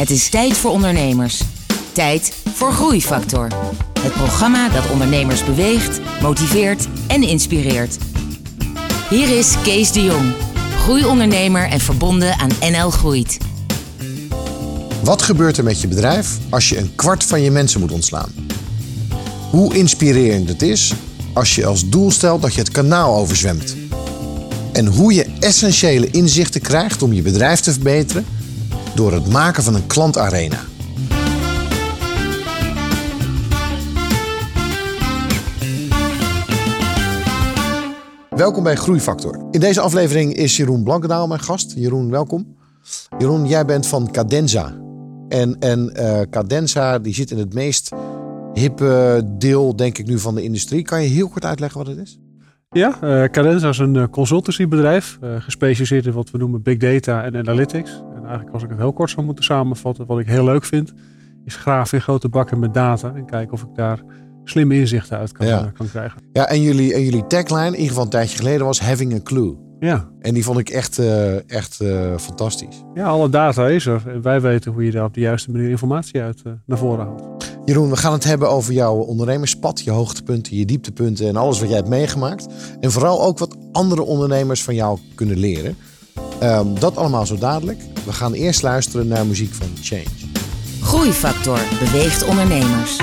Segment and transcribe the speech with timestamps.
[0.00, 1.40] Het is tijd voor ondernemers.
[1.92, 3.48] Tijd voor Groeifactor.
[4.00, 7.96] Het programma dat ondernemers beweegt, motiveert en inspireert.
[9.10, 10.32] Hier is Kees de Jong,
[10.78, 13.38] groeiondernemer en verbonden aan NL Groeit.
[15.04, 18.32] Wat gebeurt er met je bedrijf als je een kwart van je mensen moet ontslaan?
[19.50, 20.92] Hoe inspirerend het is
[21.32, 23.76] als je als doel stelt dat je het kanaal overzwemt.
[24.72, 28.24] En hoe je essentiële inzichten krijgt om je bedrijf te verbeteren
[29.00, 30.58] door het maken van een klantarena.
[38.28, 39.46] Welkom bij Groeifactor.
[39.50, 41.72] In deze aflevering is Jeroen Blankendaal mijn gast.
[41.76, 42.56] Jeroen, welkom.
[43.18, 44.74] Jeroen, jij bent van Cadenza.
[45.28, 47.90] En, en uh, Cadenza die zit in het meest
[48.54, 50.82] hippe deel, denk ik nu, van de industrie.
[50.82, 52.18] Kan je heel kort uitleggen wat het is?
[52.70, 57.36] Ja, uh, Cadenza is een uh, consultancybedrijf, gespecialiseerd in wat we noemen big data en
[57.36, 58.02] analytics.
[58.30, 60.92] En eigenlijk als ik het heel kort zou moeten samenvatten, wat ik heel leuk vind,
[61.44, 64.02] is graven in grote bakken met data en kijken of ik daar
[64.44, 65.70] slimme inzichten uit kan, Ja.
[65.74, 66.20] kan krijgen.
[66.32, 69.20] Ja, en jullie, en jullie tagline, in ieder geval een tijdje geleden, was having a
[69.22, 69.56] clue.
[69.80, 70.08] Ja.
[70.20, 72.82] En die vond ik echt, eh, echt eh, fantastisch.
[72.94, 74.02] ja, alle data is er.
[74.06, 77.06] En wij weten hoe je daar op de juiste manier informatie uit eh, naar voren
[77.06, 77.44] haalt.
[77.64, 81.68] Jeroen, we gaan het hebben over jouw ondernemerspad, je hoogtepunten, je dieptepunten en alles wat
[81.68, 82.46] jij hebt meegemaakt.
[82.80, 85.76] En vooral ook wat andere ondernemers van jou kunnen leren.
[86.40, 87.80] Ehm, dat allemaal zo dadelijk.
[88.04, 90.04] We gaan eerst luisteren naar muziek van Change.
[90.80, 92.98] Groeifactor beweegt ondernemers.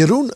[0.00, 0.30] Jeroen,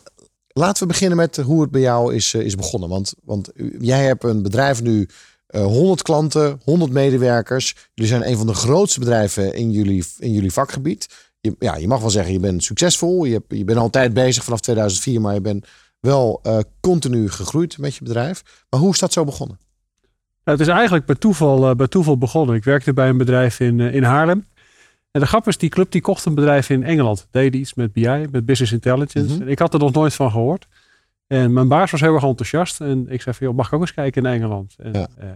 [0.47, 2.89] laten we beginnen met hoe het bij jou is, eh, is begonnen.
[2.89, 5.07] Want, want jij hebt een bedrijf nu,
[5.47, 7.75] eh 100 klanten, 100 medewerkers.
[7.93, 11.07] Jullie zijn een van de grootste bedrijven in jullie, in jullie vakgebied.
[11.41, 13.25] Je, ja, je mag wel zeggen, je bent succesvol.
[13.25, 15.65] Je, hebt, je bent altijd bezig vanaf 2004, maar je bent
[15.99, 18.65] wel eh, continu gegroeid met je bedrijf.
[18.69, 19.59] Maar hoe is dat zo begonnen?
[20.43, 22.55] Nou, het is eigenlijk bij toeval, eh, toeval begonnen.
[22.55, 24.45] Ik werkte bij een bedrijf in, eh, in Haarlem.
[25.15, 27.27] En de grap is, die club die kocht een bedrijf in Engeland.
[27.31, 29.33] Deed iets met BI, met Business Intelligence.
[29.33, 29.41] Mhm.
[29.41, 30.67] En ik had er nog nooit van gehoord.
[31.27, 32.81] En mijn baas was heel erg enthousiast.
[32.81, 34.75] En ik zei van, joh, mag ik ook eens kijken in Engeland?
[34.77, 35.07] En, Ja.
[35.17, 35.27] eh,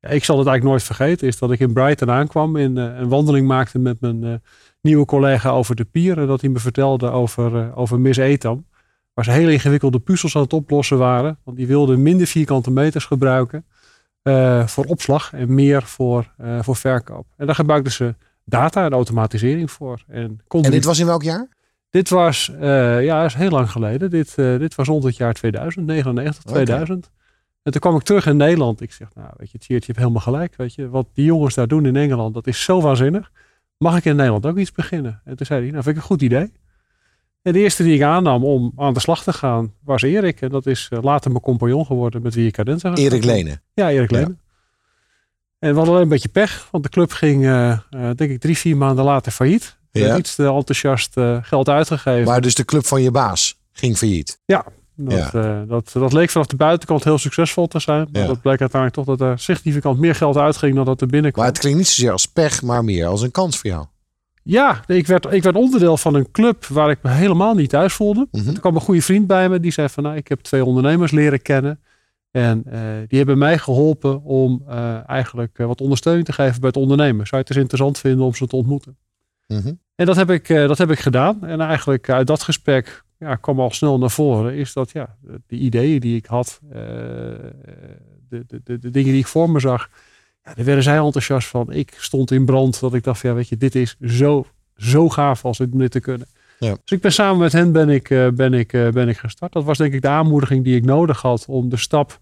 [0.00, 1.26] ja, ik zal het eigenlijk nooit vergeten.
[1.26, 2.56] Is dat ik in Brighton aankwam.
[2.56, 4.34] En eh, een wandeling maakte met mijn eh,
[4.80, 6.18] nieuwe collega over de pier.
[6.18, 8.66] En dat hij me vertelde over, over Miss Etam.
[9.14, 11.38] Waar ze hele ingewikkelde puzzels aan het oplossen waren.
[11.44, 13.64] Want die wilden minder vierkante meters gebruiken.
[14.66, 17.26] voor opslag en meer voor, voor verkoop.
[17.36, 18.14] En daar gebruikten ze
[18.48, 20.04] data en automatisering voor.
[20.08, 21.48] En, dit was in welk jaar?
[21.96, 24.10] dit was, eh, ja, is heel lang geleden.
[24.10, 26.52] Dit, eh, dit was rond het jaar 2000, 99, Oké.
[26.52, 27.10] 2000.
[27.62, 28.80] En toen kwam ik terug in Nederland.
[28.80, 30.56] Ik zeg, nou, weet je, Tjeerd, je hebt helemaal gelijk.
[30.56, 33.30] Weet je, wat die jongens daar doen in Engeland, dat is zo waanzinnig.
[33.78, 35.20] Mag ik in Nederland ook iets beginnen?
[35.24, 36.52] En toen zei hij, nou, vind ik een goed idee.
[37.42, 40.40] En de eerste die ik aannam om aan de slag te gaan, was Erik.
[40.40, 43.24] En dat is eh, later mijn compagnon geworden met wie ik Cadenza Erik.
[43.24, 43.62] Lenen.
[43.74, 44.28] Ja, Erik Ja.
[45.58, 48.40] En we hadden alleen een beetje pech, want de club ging, eh, eh, denk ik,
[48.40, 49.76] drie, vier maanden later failliet.
[49.90, 50.16] Ja.
[50.16, 52.24] iets te enthousiast eh, geld uitgegeven.
[52.24, 54.40] Maar dus de club van je baas ging failliet.
[54.46, 54.64] Dat,
[54.96, 55.64] Ja.
[55.66, 58.08] dat, dat leek vanaf de buitenkant heel succesvol te zijn.
[58.12, 58.28] Maar Ja.
[58.28, 61.44] dat bleek uiteindelijk toch dat er significant meer geld uitging dan dat er binnenkwam.
[61.44, 63.86] Maar het klinkt niet zozeer als pech, maar meer als een kans voor jou.
[64.42, 67.92] Ja, ik werd, ik werd onderdeel van een club waar ik me helemaal niet thuis
[67.92, 68.28] voelde.
[68.30, 68.48] Mhm.
[68.48, 71.10] Er kwam een goede vriend bij me die zei van nou, ik heb twee ondernemers
[71.12, 71.80] leren kennen.
[72.36, 76.68] En eh, die hebben mij geholpen om eh, eigenlijk eh, wat ondersteuning te geven bij
[76.68, 77.26] het ondernemen.
[77.26, 78.96] Zou je het eens interessant vinden om ze te ontmoeten?
[79.46, 79.72] Mhm.
[79.94, 81.44] En dat heb ik, dat heb ik gedaan.
[81.44, 84.54] En eigenlijk uit dat gesprek ja, kwam al snel naar voren.
[84.54, 85.16] Is dat ja,
[85.46, 87.54] de ideeën die ik had, de,
[88.28, 89.90] de, de, de dingen die ik voor me zag.
[90.44, 91.72] Ja, daar werden zij enthousiast van.
[91.72, 92.80] Ik stond in brand.
[92.80, 94.46] Dat ik dacht ja, weet je, dit is zo,
[94.76, 96.26] zo gaaf als om dit te kunnen.
[96.58, 96.70] Ja.
[96.70, 99.52] Dus ik ben samen met hen ben ik, eh, ben, ik, eh, ben ik gestart.
[99.52, 102.18] Dat was denk ik de aanmoediging die ik nodig had om de stap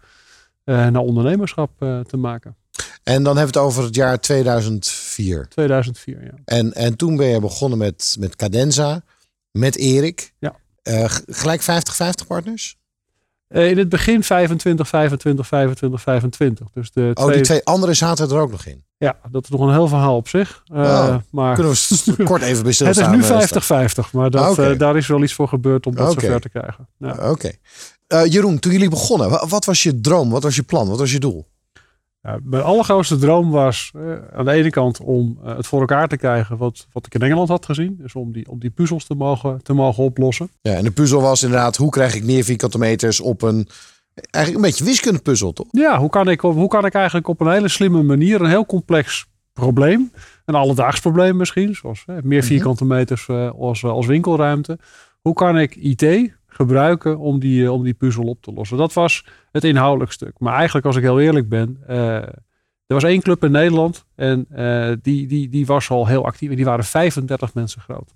[0.65, 1.71] eh, naar ondernemerschap
[2.07, 2.57] te maken.
[3.03, 5.49] En dan hebben we het over het jaar 2004.
[5.49, 6.33] 2004, ja.
[6.45, 9.03] En, en toen ben je begonnen met, met Cadenza,
[9.51, 10.33] met Erik.
[10.39, 10.57] Ja.
[11.27, 12.77] Gelijk 50-50 partners?
[13.55, 16.67] Eh, in het begin 25, 25, 25, 25.
[16.73, 18.85] Dus de Oh, twee, die twee andere zaten er ook nog in.
[18.97, 20.63] Ja, dat is nog een heel verhaal op zich.
[20.67, 21.21] Wow.
[21.31, 24.79] maar Kunnen we kort even bij het is nu eh, 50-50, maar dat, Ah, eh,
[24.79, 26.21] daar is wel iets voor gebeurd om dat Oké.
[26.21, 26.89] zover te krijgen.
[26.99, 27.31] Ja.
[27.31, 27.51] Oké.
[28.07, 30.31] Eh, Jeroen, toen jullie begonnen, wa- wat was je droom?
[30.31, 30.89] Wat was je plan?
[30.89, 31.47] Wat was je doel?
[32.27, 34.03] Ja, mijn allergrootste droom was eh,
[34.35, 37.23] aan de ene kant om eh, het voor elkaar te krijgen wat, wat ik in
[37.23, 37.97] Engeland had gezien.
[38.01, 40.49] Dus om die, om die puzzels te mogen, te mogen oplossen.
[40.61, 43.69] Ja, en de puzzel was inderdaad, hoe krijg ik meer vierkante meters op een...
[44.31, 45.67] Eigenlijk een beetje wiskundepuzzel, toch?
[45.71, 48.67] Ja, hoe kan, ik, hoe kan ik eigenlijk op een hele slimme manier een heel
[48.67, 50.13] complex probleem,
[50.45, 52.47] een alledaags probleem misschien, zoals hè, meer Mhm.
[52.47, 54.79] vierkante meters eh, als, eh, als winkelruimte.
[55.21, 58.77] Hoe kan ik IT gebruiken om die, eh, om die puzzel op te lossen?
[58.77, 60.39] Dat was het inhoudelijk stuk.
[60.39, 62.17] Maar eigenlijk, als ik heel eerlijk ben, eh,
[62.87, 66.51] er was één club in Nederland en eh, die, die, die was al heel actief
[66.51, 68.15] en die waren 35 mensen groot.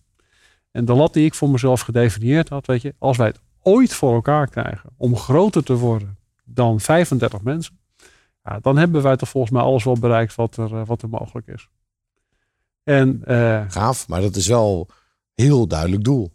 [0.71, 3.93] En de lat die ik voor mezelf gedefinieerd had, weet je, als wij het ooit
[3.93, 7.79] voor elkaar krijgen om groter te worden dan 35 mensen,
[8.45, 11.47] ja, dan hebben wij toch volgens mij alles wel bereikt wat er, wat er mogelijk
[11.47, 11.69] is.
[12.83, 13.23] En,
[13.69, 14.89] Gaaf, maar dat is wel
[15.35, 16.33] heel duidelijk doel.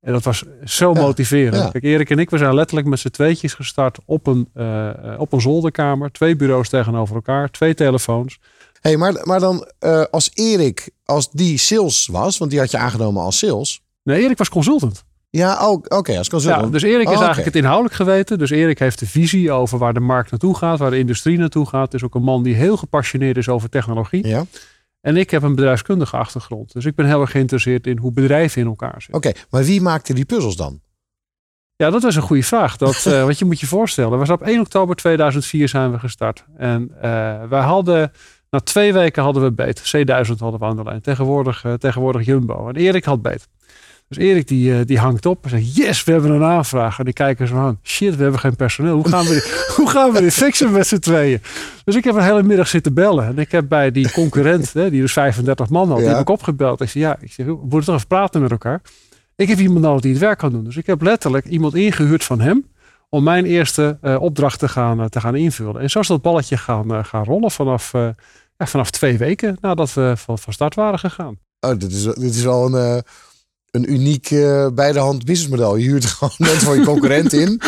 [0.00, 1.54] En dat was zo Ja, motiverend.
[1.62, 1.68] ja.
[1.70, 5.32] Kijk, Erik en ik, we zijn letterlijk met z'n tweetjes gestart op een, eh, op
[5.32, 6.12] een zolderkamer.
[6.12, 8.38] Twee bureaus tegenover elkaar, twee telefoons.
[8.80, 12.78] hey, maar, maar dan eh, als Erik, als die sales was, want die had je
[12.78, 13.82] aangenomen als sales.
[14.02, 15.04] Nee, Erik was consultant.
[15.30, 16.72] Ja, oké, als Ja, consultant.
[16.72, 18.38] dus Erik is Oh, eigenlijk het inhoudelijk geweten.
[18.38, 21.66] Dus Erik heeft de visie over waar de markt naartoe gaat, waar de industrie naartoe
[21.66, 21.84] gaat.
[21.84, 24.26] Het is ook een man die heel gepassioneerd is over technologie.
[24.26, 24.44] Ja,
[25.00, 26.72] En ik heb een bedrijfskundige achtergrond.
[26.72, 29.14] Dus ik ben heel erg geïnteresseerd in hoe bedrijven in elkaar zitten.
[29.14, 29.32] oké.
[29.50, 30.80] Maar wie maakte die puzzels dan?
[31.76, 32.76] Ja, dat was een goede vraag.
[32.76, 34.18] Dat, eh, wat je moet je voorstellen.
[34.18, 36.44] We zijn op 1 oktober 2004 zijn we gestart.
[36.56, 38.12] En eh, wij hadden,
[38.50, 39.96] na twee weken hadden we beet.
[39.96, 41.00] C1000 hadden we aan de lijn.
[41.00, 42.68] Tegenwoordig, eh, tegenwoordig Jumbo.
[42.68, 43.48] En Erik had beet.
[44.08, 46.98] Dus Erik die, eh, die hangt op en zegt, yes, we hebben een aanvraag.
[46.98, 48.94] En die kijken zo aan, shit, we hebben geen personeel.
[48.94, 51.42] Hoe gaan we dit, hoe gaan we dit fixen met z'n tweeën?
[51.84, 53.26] Dus ik heb een hele middag zitten bellen.
[53.26, 56.28] En ik heb bij die concurrent, hè, die dus 35 man had, die heb ik
[56.28, 56.80] opgebeld.
[56.80, 58.82] Ik zei, ja, ik zeg, we moeten toch even praten met elkaar.
[59.36, 60.64] Ik heb iemand nodig die het werk kan doen.
[60.64, 62.66] Dus ik heb letterlijk iemand ingehuurd van hem
[63.08, 65.80] om mijn eerste eh, opdracht te gaan, eh, te gaan invullen.
[65.80, 67.92] En zo is dat balletje gaan, gaan rollen vanaf,
[68.56, 71.38] ja, vanaf twee weken nadat we van, van start waren gegaan.
[71.60, 73.02] Oh, dit is, dit is wel een,
[73.70, 75.76] een uniek eh bij de hand businessmodel.
[75.76, 77.60] Je huurt gewoon mensen van je concurrent in.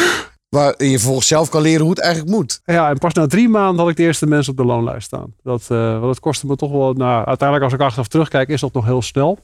[0.48, 2.60] Waar je volgens zelf kan leren hoe het eigenlijk moet.
[2.64, 5.34] Ja, en pas na drie maanden had ik de eerste mensen op de loonlijst staan.
[5.42, 8.72] Dat, want dat kostte me toch wel, nou, uiteindelijk als ik achteraf terugkijk, is dat
[8.72, 9.38] nog heel snel.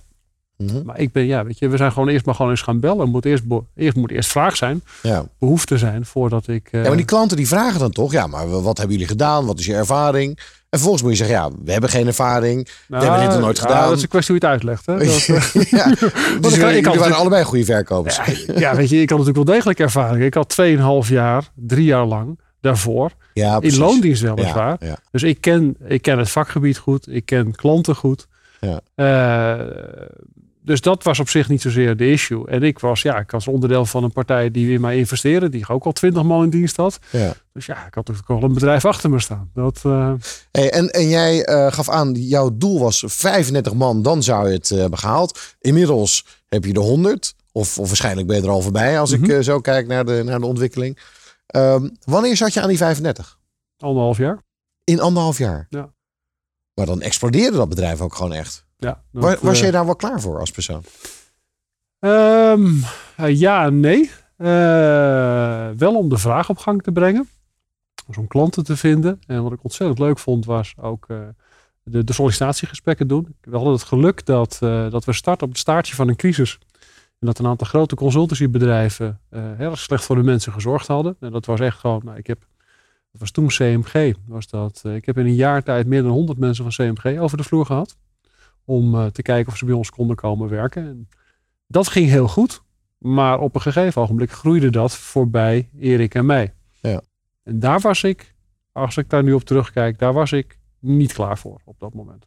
[0.56, 0.82] Mhm.
[0.84, 3.08] Maar ik ben, ja, weet je, we zijn gewoon eerst maar gewoon eens gaan bellen.
[3.08, 3.42] Moet eerst,
[3.74, 5.24] eerst moet eerst vraag zijn, Ja.
[5.38, 6.68] behoefte zijn, voordat ik...
[6.70, 9.46] eh, ja, maar die klanten die vragen dan toch, ja, maar wat hebben jullie gedaan?
[9.46, 10.38] Wat is je ervaring?
[10.76, 12.68] En vervolgens moet je zeggen, ja, we hebben geen ervaring.
[12.88, 13.88] nou, we hebben dit nog nooit ja, gedaan.
[13.88, 14.86] Dat is een kwestie hoe je het uitlegt.
[14.86, 14.96] Hè?
[15.06, 18.20] Dat, eh, ja, dus ik kan- jullie ik kan waren natuurlijk- allebei goede verkopers.
[18.56, 20.24] ja, weet je, ik had natuurlijk wel degelijk ervaring.
[20.24, 20.56] Ik had
[21.04, 23.10] 2,5 jaar, drie jaar lang daarvoor.
[23.32, 24.76] Ja, in loondienst weliswaar.
[24.80, 24.96] Ja, ja.
[25.10, 27.08] Dus ik ken, ik ken het vakgebied goed.
[27.10, 28.26] Ik ken klanten goed.
[28.60, 28.80] Ja.
[28.94, 29.66] Eh,
[30.66, 32.48] dus dat was op zich niet zozeer de issue.
[32.48, 35.48] En ik was, ja, ik was onderdeel van een partij die in mij investeerde.
[35.48, 36.98] Die ook al 20 man in dienst had.
[37.10, 37.32] Ja.
[37.52, 39.50] Dus ja, ik had natuurlijk al een bedrijf achter me staan.
[39.54, 40.12] Dat, eh,
[40.50, 44.54] Hey, en, en jij eh, gaf aan, jouw doel was 35 man, dan zou je
[44.54, 45.56] het eh, hebben gehaald.
[45.60, 47.34] Inmiddels heb je de 100.
[47.52, 49.42] Of, of waarschijnlijk ben je er al voorbij als ik Mhm.
[49.42, 50.98] zo kijk naar de, naar de ontwikkeling.
[51.46, 53.38] Ehm, wanneer zat je aan die 35?
[53.78, 54.42] anderhalf jaar.
[54.84, 55.66] In anderhalf jaar.
[55.70, 55.94] Ja.
[56.74, 58.65] Maar dan explodeerde dat bedrijf ook gewoon echt.
[58.76, 60.82] Ja, dat, was eh, jij daar wel klaar voor als persoon?
[61.98, 62.72] Ehm,
[63.16, 64.10] eh, ja nee.
[64.36, 67.28] Eh, wel om de vraag op gang te brengen.
[68.06, 69.20] Dus om klanten te vinden.
[69.26, 71.06] En wat ik ontzettend leuk vond was ook
[71.82, 73.36] de, de sollicitatiegesprekken doen.
[73.40, 74.56] We hadden het geluk dat,
[74.90, 76.58] dat we starten op het staartje van een crisis.
[77.18, 81.16] En dat een aantal grote consultancybedrijven eh, heel erg slecht voor de mensen gezorgd hadden.
[81.20, 82.38] En dat was echt gewoon, nou, ik heb,
[83.12, 84.14] dat was toen CMG.
[84.26, 87.36] Was dat, ik heb in een jaar tijd meer dan 100 mensen van CMG over
[87.36, 87.96] de vloer gehad.
[88.66, 90.86] Om eh, te kijken of ze bij ons konden komen werken.
[90.86, 91.08] En
[91.66, 92.62] dat ging heel goed.
[92.98, 96.54] Maar op een gegeven ogenblik groeide dat voorbij Erik en mij.
[96.80, 97.00] Ja.
[97.42, 98.34] En daar was ik,
[98.72, 102.26] als ik daar nu op terugkijk, daar was ik niet klaar voor op dat moment.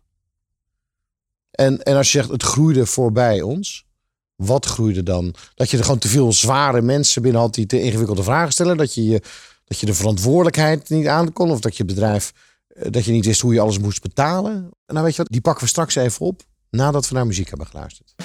[1.52, 3.88] En, en als je zegt, het groeide voorbij ons.
[4.36, 5.36] Wat groeide dan?
[5.56, 8.78] Dat je er gewoon te veel zware mensen binnen had die te ingewikkelde vragen stellen.
[8.78, 9.22] Dat je, je,
[9.66, 11.52] dat je de verantwoordelijkheid niet aan kon.
[11.52, 12.34] Of dat je bedrijf,
[12.80, 14.70] dat je niet wist hoe je alles moest betalen.
[14.88, 16.42] Nou weet je wat, die pakken we straks even op.
[16.70, 18.16] Nadat we naar muziek hebben geluisterd.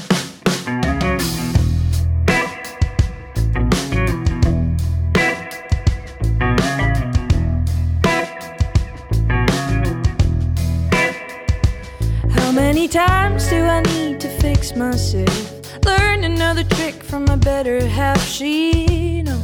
[12.28, 15.52] How many times do I need to fix myself?
[15.80, 18.26] Learn another trick from my better half.
[18.26, 19.42] She knows.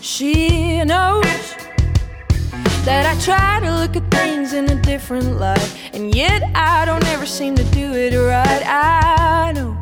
[0.00, 1.65] She knows
[2.86, 7.04] that I try to look at things in a different light, and yet I don't
[7.06, 8.62] ever seem to do it right.
[8.64, 9.76] I know.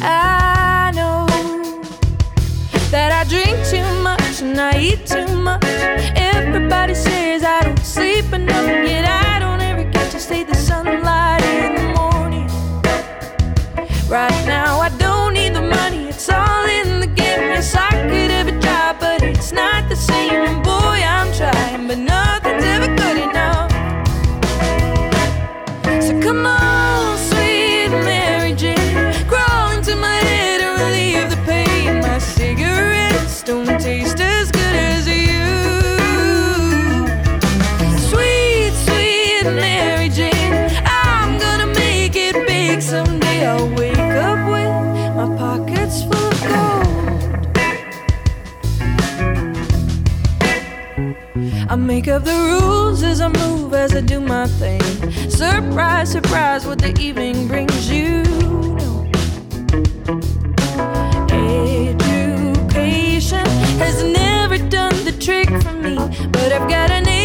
[0.00, 1.26] I know
[2.90, 5.62] that I drink too much and I eat too much.
[6.16, 11.44] Everybody says I don't sleep enough, yet I don't ever get to see the sunlight
[11.44, 12.48] in the morning.
[14.08, 17.42] Right now, I don't need the money, it's all in the game.
[17.52, 19.95] Yes, I could have a job, but it's not the
[26.26, 26.65] come on.
[51.96, 54.82] Make up the rules as I move, as I do my thing.
[55.30, 58.20] Surprise, surprise, what the evening brings you.
[61.88, 63.46] Education
[63.82, 65.96] has never done the trick for me,
[66.36, 67.15] but I've got an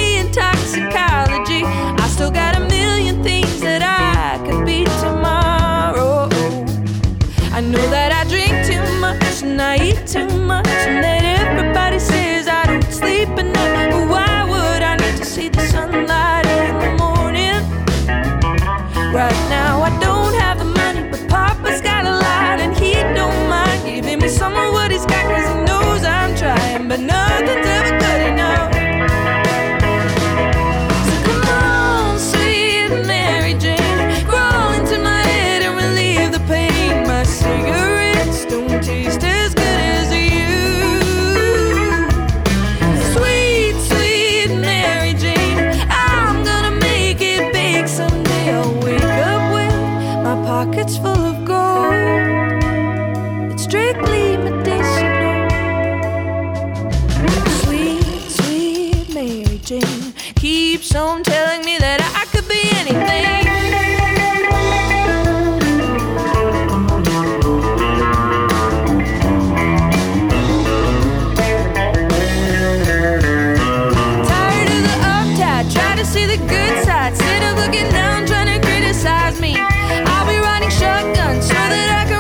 [76.21, 77.11] see the good side.
[77.13, 82.10] Instead of looking down, trying to criticize me, I'll be riding shotgun so that I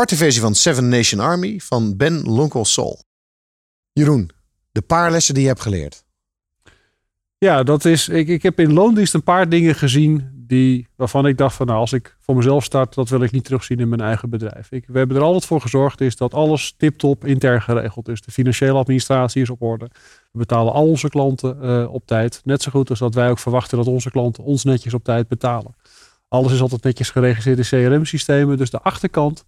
[0.00, 3.02] aparte versie van Seven Nation Army van Ben Lonkel Soul.
[3.92, 4.30] Jeroen,
[4.72, 6.04] de paar lessen die je hebt geleerd.
[7.38, 8.08] Ja, dat is.
[8.08, 11.78] Ik, ik heb in loondienst een paar dingen gezien die, waarvan ik dacht van nou,
[11.78, 14.70] als ik voor mezelf start, dat wil ik niet terugzien in mijn eigen bedrijf.
[14.72, 18.20] Ik, we hebben er altijd voor gezorgd is dat alles tip-top intern geregeld is.
[18.20, 19.90] De financiële administratie is op orde.
[20.32, 22.40] We betalen al onze klanten eh, op tijd.
[22.44, 25.28] Net zo goed als dat wij ook verwachten dat onze klanten ons netjes op tijd
[25.28, 25.74] betalen.
[26.28, 28.56] Alles is altijd netjes geregistreerd in CRM-systemen.
[28.56, 29.44] Dus de achterkant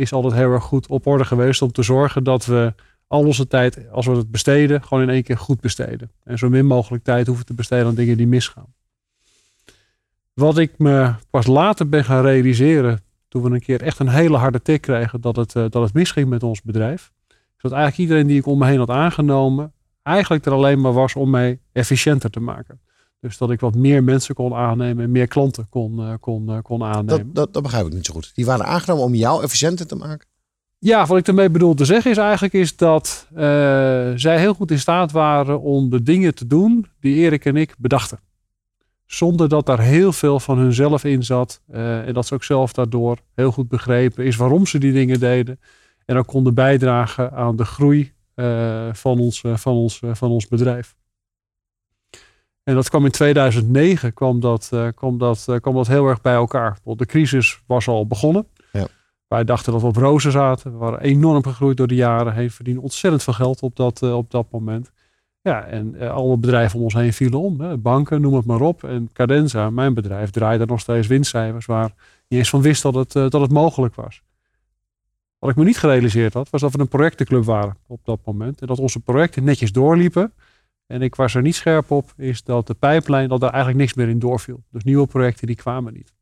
[0.00, 2.74] is altijd heel erg goed op orde geweest om te zorgen dat we
[3.06, 6.10] al onze tijd, als we het besteden, gewoon in één keer goed besteden.
[6.24, 8.74] En zo min mogelijk tijd hoeven te besteden aan dingen die misgaan.
[10.32, 14.36] Wat ik me pas later ben gaan realiseren, toen we een keer echt een hele
[14.36, 18.00] harde tik kregen dat het, eh, dat het misging met ons bedrijf, is dat eigenlijk
[18.02, 21.58] iedereen die ik om me heen had aangenomen, eigenlijk er alleen maar was om mij
[21.72, 22.80] efficiënter te maken.
[23.20, 26.58] Dus dat ik wat meer mensen kon aannemen en meer klanten kon, eh, kon, eh,
[26.62, 27.06] kon aannemen.
[27.06, 28.34] Dat, dat, dat begrijp ik niet zo goed.
[28.34, 30.28] Die waren aangenomen om jou efficiënter te maken.
[30.78, 33.36] Ja, wat ik ermee bedoel te zeggen is eigenlijk is dat eh,
[34.14, 37.74] zij heel goed in staat waren om de dingen te doen die Erik en ik
[37.78, 38.20] bedachten.
[39.06, 41.60] Zonder dat daar heel veel van hunzelf in zat.
[41.70, 45.60] en dat ze ook zelf daardoor heel goed begrepen is waarom ze die dingen deden.
[46.04, 48.12] En ook konden bijdragen aan de groei
[48.92, 50.94] van, ons, van, ons, van ons bedrijf.
[52.70, 56.20] En dat kwam in 2009 kwam dat, eh, kwam dat, eh, kwam dat heel erg
[56.20, 56.78] bij elkaar.
[56.84, 58.46] De crisis was al begonnen.
[58.72, 58.86] Ja.
[59.28, 60.72] Wij dachten dat we op rozen zaten.
[60.72, 62.50] We waren enorm gegroeid door de jaren heen.
[62.50, 64.90] Verdienen ontzettend veel geld op dat, eh, op dat moment.
[65.42, 67.60] Ja, en alle bedrijven om ons heen vielen om.
[67.60, 67.76] Hè.
[67.76, 68.84] Banken, noem het maar op.
[68.84, 71.92] En Cadenza, mijn bedrijf, draaide nog steeds winstcijfers waar
[72.28, 74.22] niet eens van wist dat het, dat het mogelijk was.
[75.38, 78.60] Wat ik me niet gerealiseerd had, was dat we een projectenclub waren op dat moment.
[78.60, 80.32] En dat onze projecten netjes doorliepen.
[80.90, 83.94] En ik was er niet scherp op, is dat de pijplijn, dat daar eigenlijk niks
[83.94, 84.62] meer in doorviel.
[84.70, 86.12] Dus nieuwe projecten die kwamen niet.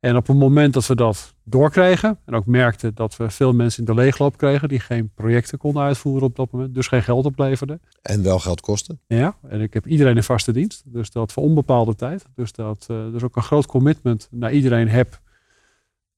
[0.00, 3.78] En op het moment dat we dat doorkregen, en ook merkten dat we veel mensen
[3.78, 7.24] in de leegloop kregen die geen projecten konden uitvoeren op dat moment, dus geen geld
[7.24, 7.80] opleverden.
[8.02, 9.00] En wel geld kosten.
[9.06, 12.24] Ja, en ik heb iedereen in vaste dienst, dus dat voor onbepaalde tijd.
[12.34, 15.20] Dus dat eh, dus ook een groot commitment naar iedereen heb.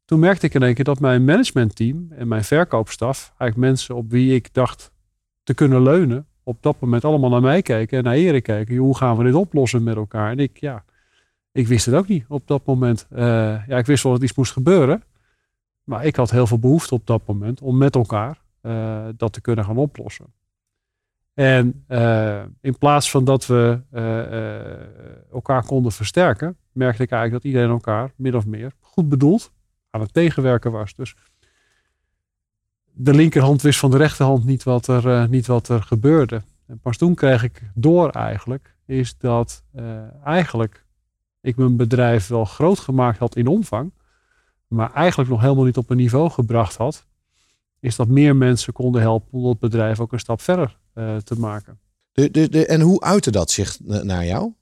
[0.05, 4.11] Toen merkte ik in één keer dat mijn managementteam en mijn verkoopstaf, eigenlijk mensen op
[4.11, 4.91] wie ik dacht
[5.43, 8.77] te kunnen leunen, op dat moment allemaal naar mij keken en naar Erik keken.
[8.77, 10.31] Hoe gaan we dit oplossen met elkaar?
[10.31, 10.85] En ik, ja,
[11.53, 13.07] ik wist het ook niet op dat moment.
[13.11, 15.03] Eh, ja, ik wist wel dat iets moest gebeuren.
[15.85, 19.41] Maar ik had heel veel behoefte op dat moment om met elkaar eh, dat te
[19.41, 20.27] kunnen gaan oplossen.
[21.35, 23.81] En eh, in plaats van dat we
[25.33, 29.53] elkaar konden versterken, merkte ik eigenlijk dat iedereen elkaar min of meer goed bedoeld
[29.91, 30.95] aan het tegenwerken was.
[30.95, 31.17] Dus
[32.99, 36.43] de linkerhand wist van de rechterhand niet wat er, eh, niet wat er gebeurde.
[36.67, 40.85] En pas toen kreeg ik door eigenlijk, is dat eh, eigenlijk
[41.41, 43.93] ik mijn bedrijf wel groot gemaakt had in omvang,
[44.67, 47.07] maar eigenlijk nog helemaal niet op een niveau gebracht had,
[47.81, 51.39] is dat meer mensen konden helpen om het bedrijf ook een stap verder eh, te
[51.39, 51.79] maken.
[52.13, 54.53] De, de, de, en hoe uitte dat zich na- naar jou?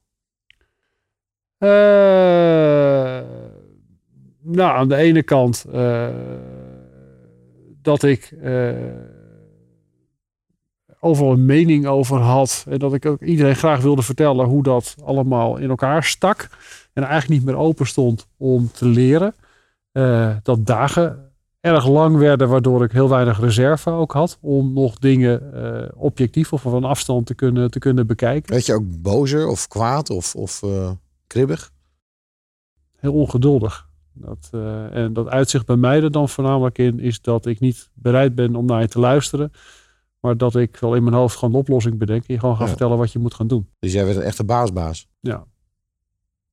[4.47, 5.65] Nou, aan de ene kant
[7.85, 8.73] dat ik eh,
[11.01, 12.65] overal een mening over had.
[12.69, 16.49] En dat ik ook iedereen graag wilde vertellen hoe dat allemaal in elkaar stak.
[16.93, 19.35] En eigenlijk niet meer open stond om te leren.
[19.93, 24.39] Eh, dat dagen erg lang werden, waardoor ik heel weinig reserve ook had.
[24.41, 28.53] Om nog dingen eh, objectief of van afstand te kunnen, te kunnen bekijken.
[28.53, 30.91] Werd je ook bozer of kwaad of, of eh,
[31.27, 31.73] kribbig?
[33.05, 33.89] heel ongeduldig.
[34.15, 37.91] Dat, eh, en dat uitzicht bij mij er dan voornamelijk in is dat ik niet
[37.95, 39.51] bereid ben om naar je te luisteren.
[40.21, 42.21] Maar dat ik wel in mijn hoofd gewoon een oplossing bedenk.
[42.27, 42.69] En je gewoon ga Ja.
[42.69, 43.69] vertellen wat je moet gaan doen.
[43.79, 45.09] Dus jij werd een echte baasbaas.
[45.21, 45.45] Ja.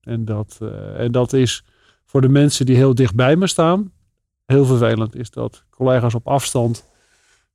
[0.02, 1.66] En dat, eh, en dat is
[2.06, 3.92] voor de mensen die heel dicht bij me staan.
[4.46, 6.90] Heel vervelend is dat collega's op afstand.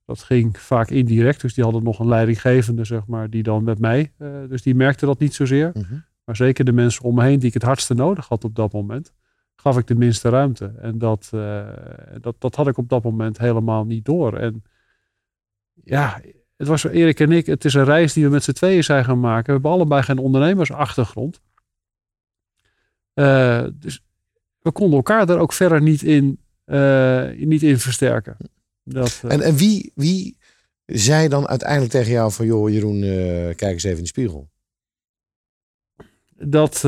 [0.05, 1.41] Dat ging vaak indirect.
[1.41, 4.11] Dus die hadden nog een leidinggevende, zeg maar, die dan met mij.
[4.17, 5.71] eh, dus die merkte dat niet zozeer.
[5.73, 5.93] Mhm.
[6.25, 8.73] Maar zeker de mensen om me heen die ik het hardste nodig had op dat
[8.73, 9.13] moment,
[9.57, 10.73] gaf ik de minste ruimte.
[10.79, 11.67] En dat, eh,
[12.21, 14.37] dat, dat had ik op dat moment helemaal niet door.
[14.37, 14.63] En
[15.83, 16.21] ja,
[16.57, 18.83] het was voor Erik en ik, het is een reis die we met z'n tweeën
[18.83, 19.45] zijn gaan maken.
[19.45, 21.41] We hebben allebei geen ondernemersachtergrond.
[23.13, 24.03] Eh, dus
[24.59, 28.37] we konden elkaar daar ook verder niet in, eh, niet in versterken.
[28.83, 30.37] Dat, En, en wie, wie
[30.85, 32.45] zei dan uiteindelijk tegen jou van...
[32.45, 32.99] joh Jeroen,
[33.55, 34.49] kijk eens even in de spiegel.
[36.35, 36.83] dat,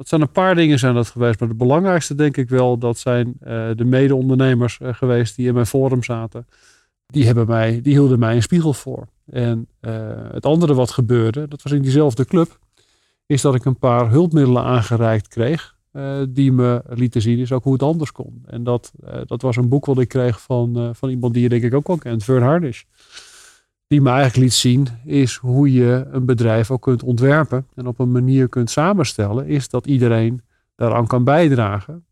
[0.00, 1.40] dat zijn een paar dingen zijn dat geweest.
[1.40, 5.54] Maar het belangrijkste denk ik wel, dat zijn eh, de mede-ondernemers eh, geweest die in
[5.54, 6.46] mijn forum zaten.
[7.06, 9.06] Die, hebben mij, die hielden mij een spiegel voor.
[9.26, 9.92] En eh,
[10.32, 12.58] het andere wat gebeurde, dat was in diezelfde club,
[13.26, 15.76] is dat ik een paar hulpmiddelen aangereikt kreeg.
[16.28, 18.42] die me lieten zien is ook hoe het anders kon.
[18.46, 18.92] En dat,
[19.26, 21.86] dat was een boek wat ik kreeg van, van iemand die je denk ik ook
[21.86, 22.82] wel kent, Vern Harnish
[23.90, 27.98] die me eigenlijk liet zien, is hoe je een bedrijf ook kunt ontwerpen en op
[27.98, 30.42] een manier kunt samenstellen, is dat iedereen
[30.76, 32.04] daaraan kan bijdragen.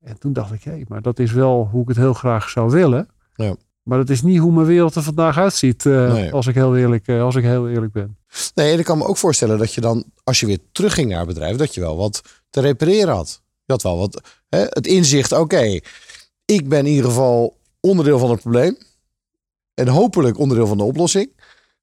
[0.00, 2.70] En toen dacht ik, hé, maar dat is wel hoe ik het heel graag zou
[2.70, 3.08] willen.
[3.34, 3.54] Ja.
[3.82, 6.32] Maar dat is niet hoe mijn wereld er vandaag uitziet, eh, Nee.
[6.32, 8.16] als, ik heel eerlijk, eh, als ik heel eerlijk ben.
[8.54, 11.18] Nee, en ik kan me ook voorstellen dat je dan, als je weer terugging naar
[11.18, 13.42] het bedrijf, dat je wel wat te repareren had.
[13.64, 15.78] Je had wel wat, hè, het inzicht, oké,
[16.44, 18.76] ik ben in ieder geval onderdeel van het probleem.
[19.78, 21.32] En hopelijk onderdeel van de oplossing.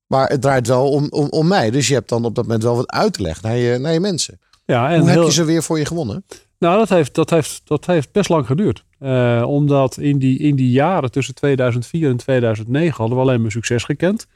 [0.08, 1.72] Maar het draait wel om, om, om mij.
[1.72, 3.94] Dus je hebt dan op dat moment wel wat uit te leggen naar je, naar
[3.94, 4.40] je mensen.
[4.66, 6.26] Ja, en Hoe heel, heb je ze weer voor je gewonnen?
[6.60, 8.86] Nou, dat heeft, dat heeft, dat heeft best lang geduurd.
[9.00, 13.52] Eh, omdat in die, in die jaren tussen 2004 en 2009 hadden we alleen maar
[13.52, 14.28] succes gekend.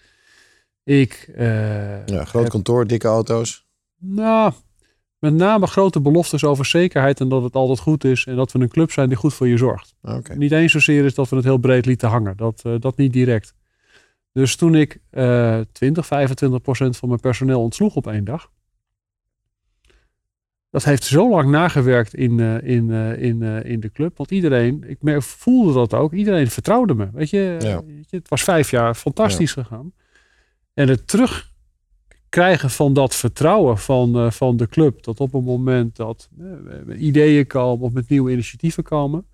[0.83, 3.65] Ik, eh, Ja, groot heb- kantoor, dikke auto's.
[3.99, 4.53] Nou,
[5.19, 8.25] met name grote beloftes over zekerheid en dat het altijd goed is.
[8.25, 9.95] En dat we een club zijn die goed voor je zorgt.
[10.01, 10.35] Oké.
[10.35, 12.37] Niet eens zozeer is dat we het heel breed lieten hangen.
[12.37, 13.53] Dat, eh, dat niet direct.
[14.31, 18.51] Dus toen ik eh 20, 25 procent van mijn personeel ontsloeg op één dag.
[20.71, 24.17] Dat heeft zo lang nagewerkt in, eh, in, eh, in, eh, in de club.
[24.17, 26.13] Want iedereen, ik voelde dat ook.
[26.13, 27.09] Iedereen vertrouwde me.
[27.13, 27.83] Weet je, Ja.
[27.85, 29.93] weet je het was vijf jaar fantastisch gegaan.
[30.73, 31.07] En het
[32.29, 35.03] terugkrijgen van dat vertrouwen van, eh, van de club.
[35.03, 39.25] Dat op het moment dat eh, ideeën komen of met nieuwe initiatieven komen.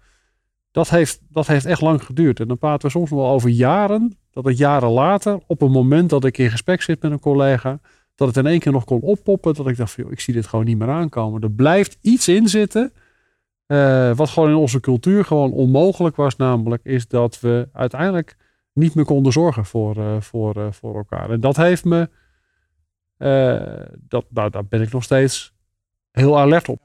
[0.71, 2.39] Dat heeft, dat heeft echt lang geduurd.
[2.39, 4.17] En dan praten we soms wel over jaren.
[4.31, 7.79] Dat het jaren later, op een moment dat ik in gesprek zit met een collega.
[8.15, 9.53] Dat het in één keer nog kon oppoppen.
[9.53, 11.41] Dat ik dacht van, ik zie dit gewoon niet meer aankomen.
[11.41, 12.93] Er blijft iets in zitten.
[13.67, 16.35] eh, wat gewoon in onze cultuur gewoon onmogelijk was.
[16.35, 18.37] Namelijk is dat we uiteindelijk
[18.73, 21.29] niet meer konden zorgen voor, voor, voor elkaar.
[21.29, 22.09] En dat heeft me...
[23.17, 23.61] eh,
[24.07, 25.53] dat, nou, daar ben ik nog steeds
[26.11, 26.81] heel alert op.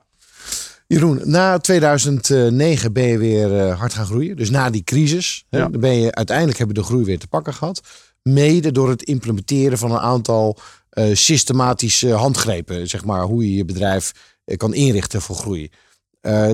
[0.86, 4.36] Jeroen, na 2009 ben je weer eh, hard gaan groeien.
[4.36, 5.44] Dus na die crisis.
[5.50, 5.68] Hè, Ja.
[5.68, 7.80] dan ben je, uiteindelijk hebben we de groei weer te pakken gehad.
[8.22, 10.56] Mede door het implementeren van een aantal
[10.90, 12.88] eh, systematische handgrepen.
[12.88, 14.12] Zeg maar hoe je je bedrijf
[14.56, 15.70] kan inrichten voor groei.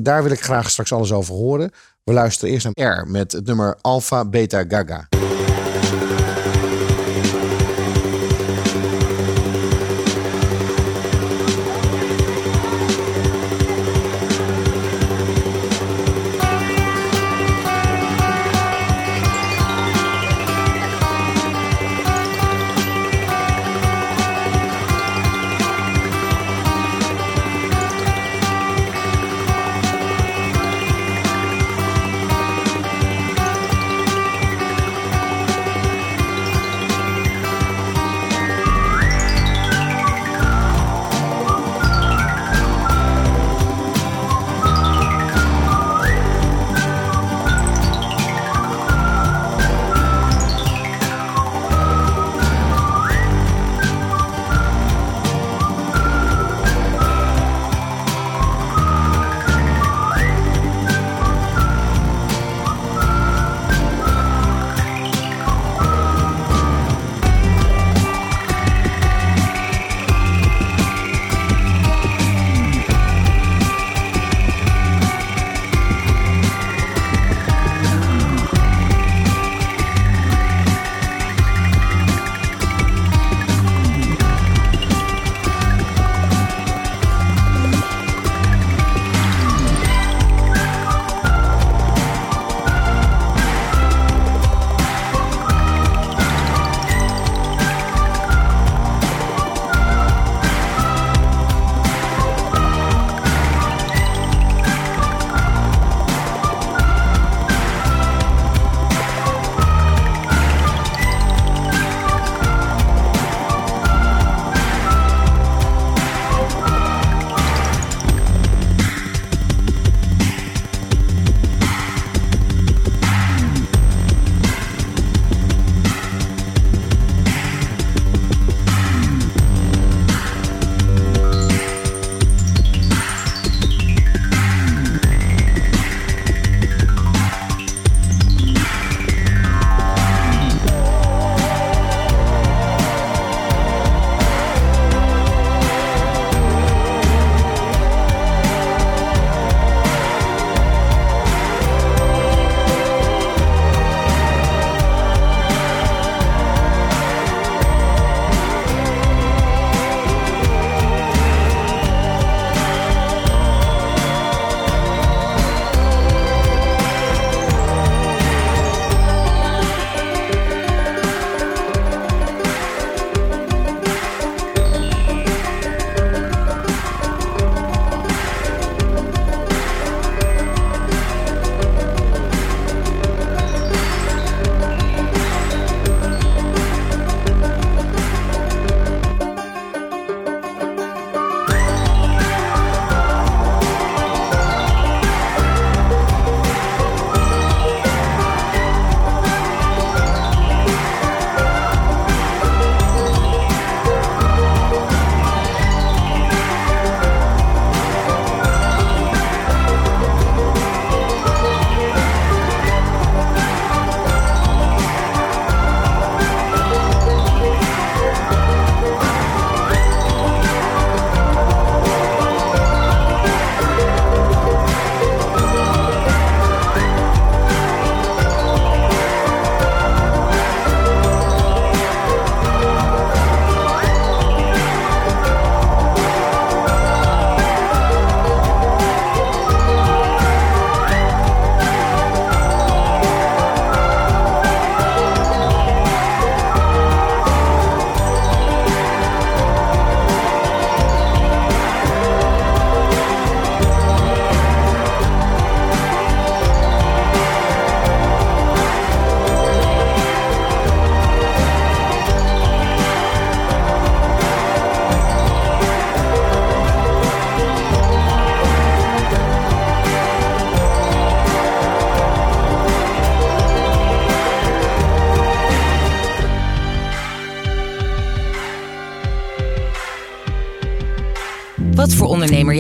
[0.03, 1.71] Daar wil ik graag straks alles over horen.
[2.05, 5.09] We luisteren eerst naar R met het nummer Alpha Beta Gaga.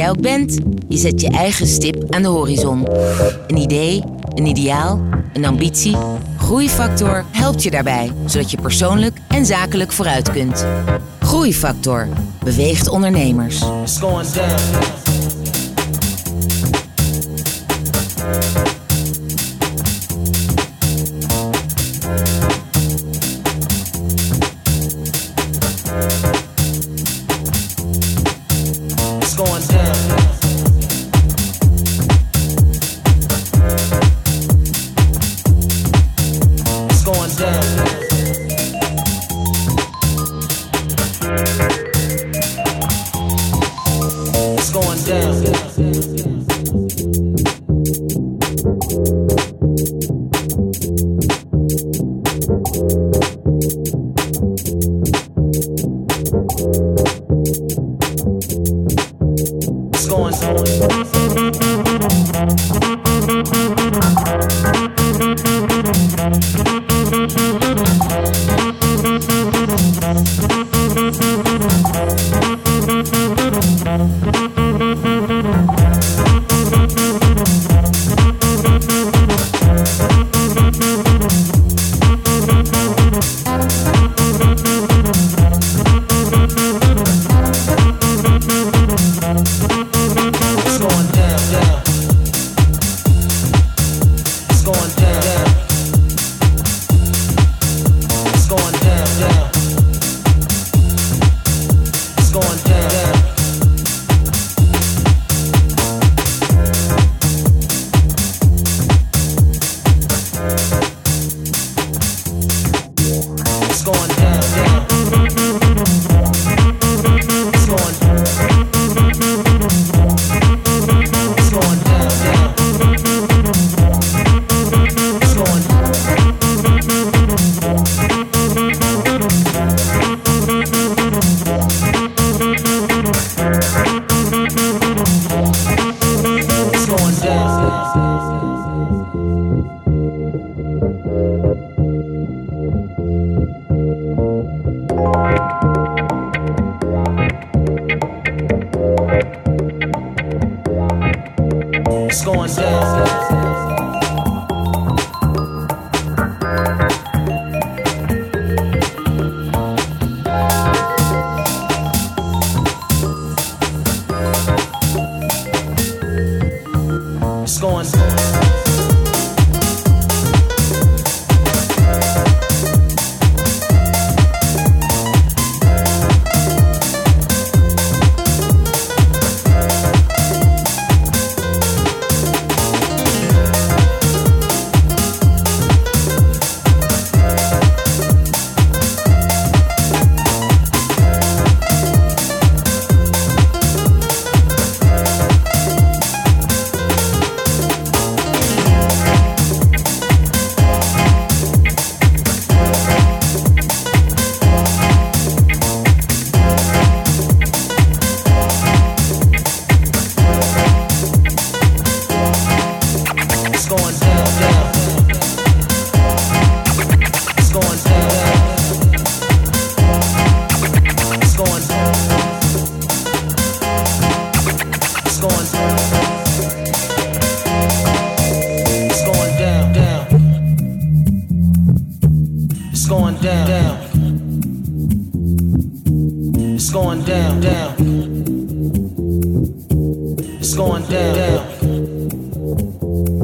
[0.06, 2.86] Jij bent, je zet je eigen stip aan de horizon.
[3.46, 4.02] Een idee,
[4.34, 5.00] een ideaal,
[5.32, 5.96] een ambitie.
[6.38, 10.66] Groeifactor helpt je daarbij, zodat je persoonlijk en zakelijk vooruit kunt.
[11.20, 12.08] Groeifactor
[12.44, 13.64] beweegt ondernemers.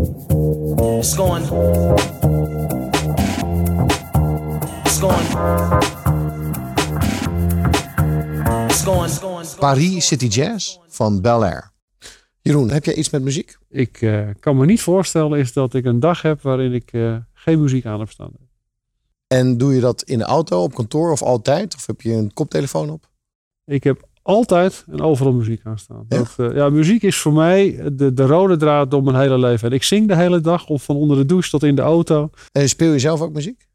[0.03, 1.45] It's going.
[4.85, 5.27] It's going.
[8.67, 9.11] It's going.
[9.11, 9.47] It's going.
[9.59, 11.73] Paris City Jazz van Bel Air.
[12.41, 13.59] Jeroen, heb jij iets met muziek?
[13.69, 17.17] Ik eh, kan me niet voorstellen is dat ik een dag heb waarin ik eh,
[17.33, 18.33] geen muziek aan heb staan.
[19.27, 21.75] En doe je dat in de auto, op kantoor of altijd?
[21.75, 23.11] Of heb je een koptelefoon op?
[23.65, 26.05] Ik heb altijd en overal muziek aan staan.
[26.09, 26.17] Ja?
[26.19, 29.69] Dat, eh, ja, muziek is voor mij de, de rode draad door mijn hele leven.
[29.69, 32.31] En ik zing de hele dag, of van onder de douche tot in de auto.
[32.53, 33.67] En speel je zelf ook muziek?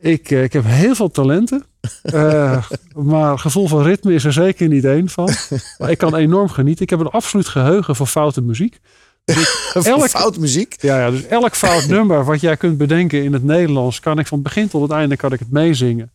[0.00, 1.64] Ik, eh, ik heb heel veel talenten.
[2.02, 2.64] Eh,
[2.96, 5.28] maar gevoel van ritme is er zeker niet één van.
[5.78, 6.82] Maar ik kan enorm genieten.
[6.82, 8.78] Ik heb een absoluut geheugen voor foute muziek.
[9.74, 10.76] Elk- Fout muziek?
[10.80, 14.26] Ja, ja, dus elk fout nummer wat jij kunt bedenken in het Nederlands, kan ik
[14.26, 16.12] van begin tot het einde kan ik het meezingen.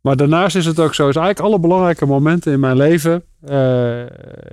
[0.00, 4.04] Maar daarnaast is het ook zo, is eigenlijk alle belangrijke momenten in mijn leven eh,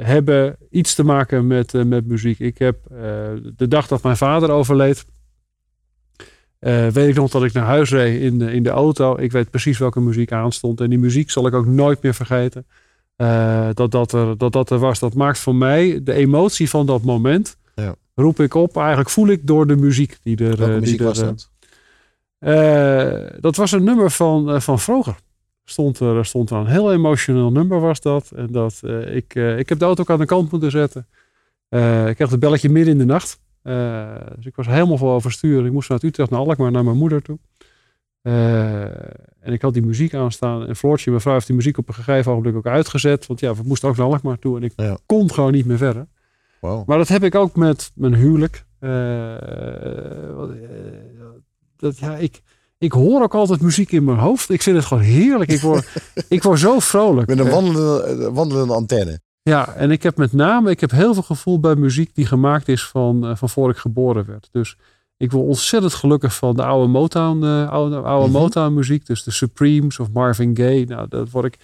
[0.01, 2.39] hebben iets te maken met, eh, met muziek.
[2.39, 2.97] Ik heb eh,
[3.55, 5.05] de dag dat mijn vader overleed,
[6.59, 9.17] weet ik nog dat ik naar huis reed in de, in de auto.
[9.17, 10.81] Ik weet precies welke muziek aanstond.
[10.81, 12.65] En die muziek zal ik ook nooit meer vergeten.
[13.73, 14.99] Dat, dat, er, dat dat er was.
[14.99, 17.57] Dat maakt voor mij de emotie van dat moment.
[17.75, 17.95] Ja.
[18.15, 18.77] Roep ik op.
[18.77, 20.57] Eigenlijk voel ik door de muziek die er.
[20.57, 21.49] Welke eh, muziek die er, was dat?
[23.41, 25.15] dat was een nummer van, van vroeger.
[25.65, 28.31] Stond er, stond er een heel emotioneel nummer was dat.
[28.31, 31.07] En dat eh, ik, eh, ik heb de auto ook aan de kant moeten zetten.
[31.69, 33.39] Eh, ik kreeg het belletje midden in de nacht.
[34.35, 35.65] Dus ik was helemaal vol overstuur.
[35.65, 37.39] Ik moest vanuit Utrecht naar Alkmaar naar mijn moeder toe.
[39.39, 40.67] En ik had die muziek aanstaan.
[40.67, 43.27] En Floortje, mijn vrouw, heeft die muziek op een gegeven ogenblik ook uitgezet.
[43.27, 44.57] Want ja, we moesten ook naar Alkmaar toe.
[44.57, 44.97] En ik Ja.
[45.05, 46.07] kon gewoon niet meer verder.
[46.61, 46.87] Wow.
[46.87, 48.65] Maar dat heb ik ook met mijn huwelijk.
[51.77, 52.41] Dat, ja, ik,
[52.77, 54.49] ik hoor ook altijd muziek in mijn hoofd.
[54.49, 55.51] Ik vind het gewoon heerlijk.
[55.51, 55.87] Ik word,
[56.27, 57.27] ik word zo vrolijk.
[57.27, 59.19] Met een wandelende, wandelende antenne.
[59.41, 62.67] ja, en ik heb met name, ik heb heel veel gevoel bij muziek die gemaakt
[62.67, 64.47] is van, eh, van voor ik geboren werd.
[64.51, 64.77] Dus
[65.17, 68.37] ik word ontzettend gelukkig van de oude Motown, eh, oude, oude Mhm.
[68.39, 69.05] Motown muziek.
[69.05, 70.85] Dus de Supremes of Marvin Gaye.
[70.85, 71.57] Nou, dat word ik.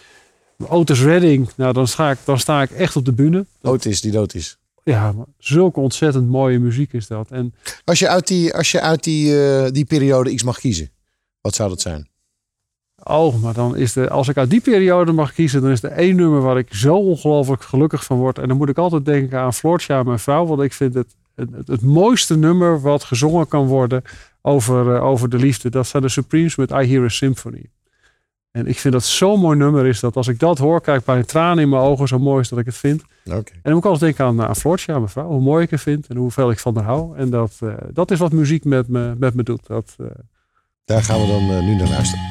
[0.68, 3.45] Otis Redding, nou dan sta ik, dan sta ik echt op de bühne.
[3.62, 4.57] Otis, die dood is.
[4.84, 7.32] Ja, maar zulke ontzettend mooie muziek is dat.
[7.32, 7.53] En
[7.86, 10.89] Als je uit die, als je uit die, eh, die periode iets mag kiezen,
[11.42, 12.10] wat zou dat zijn?
[13.04, 15.92] Oh, maar dan is de, als ik uit die periode mag kiezen, dan is er
[15.92, 18.39] één nummer waar ik zo ongelooflijk gelukkig van word.
[18.39, 20.46] En dan moet ik altijd denken aan Floortje, mijn vrouw.
[20.46, 24.02] Want ik vind het het, het, het mooiste nummer wat gezongen kan worden
[24.42, 25.70] over, eh, over de liefde.
[25.70, 27.70] Dat zijn de Supremes met I Hear a Symphony.
[28.52, 31.06] En ik vind dat zo'n mooi nummer is dat als ik dat hoor, kijk ik
[31.06, 32.08] bij een traan in mijn ogen.
[32.08, 33.04] Zo mooi is dat ik het vind.
[33.46, 35.28] En dan moet ik altijd denken aan, aan Floortje, mijn vrouw.
[35.28, 37.18] Hoe mooi ik het vind en hoeveel ik van haar hou.
[37.18, 39.68] En dat, eh, dat is wat muziek met me, met me doet.
[39.68, 40.06] Dat, eh,
[40.92, 42.26] Daar gaan we dan eh, nu naar luisteren.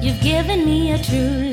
[0.00, 1.52] You've given me a true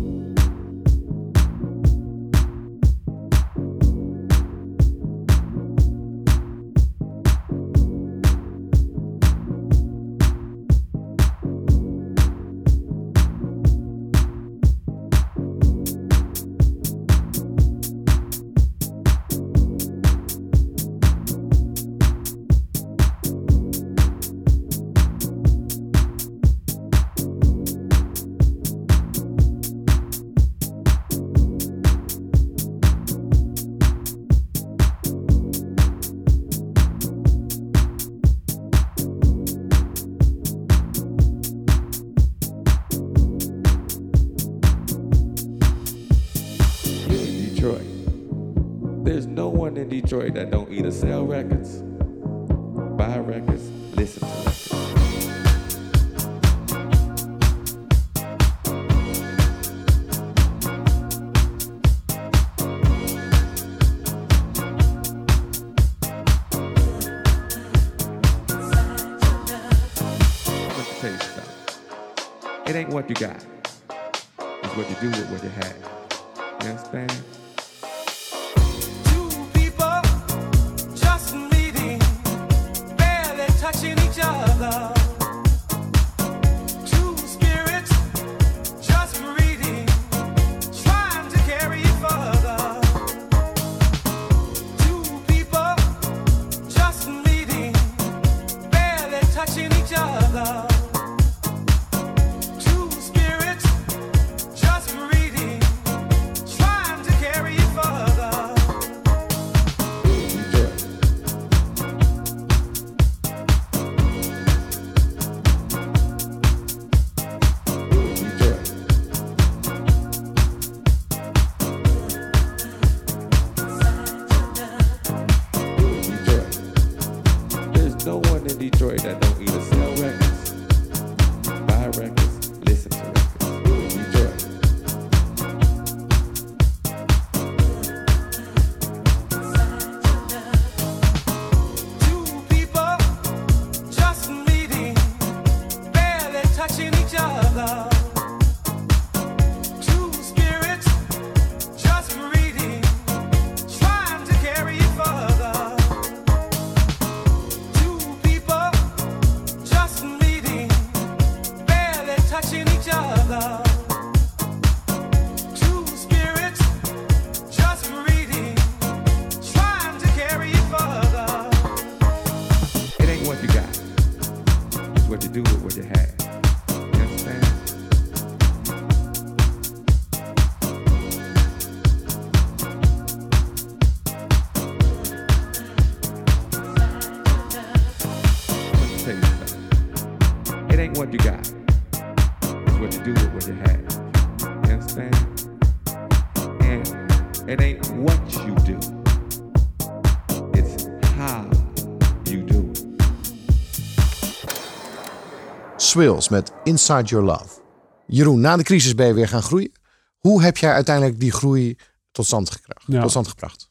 [205.91, 207.59] Swills met Inside Your Love.
[208.07, 209.71] Jeroen, na de crisis ben je weer gaan groeien.
[210.17, 211.75] Hoe heb jij uiteindelijk die groei
[212.11, 213.01] tot stand, gekracht, Ja.
[213.01, 213.69] tot stand gebracht?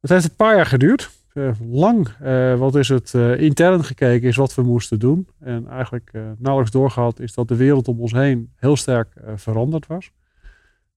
[0.00, 1.10] Het heeft een paar jaar geduurd.
[1.32, 5.28] Eh, lang, eh, wat is het, eh, intern gekeken is wat we moesten doen.
[5.40, 10.10] En eigenlijk nauwelijks doorgehad is dat de wereld om ons heen heel sterk veranderd was.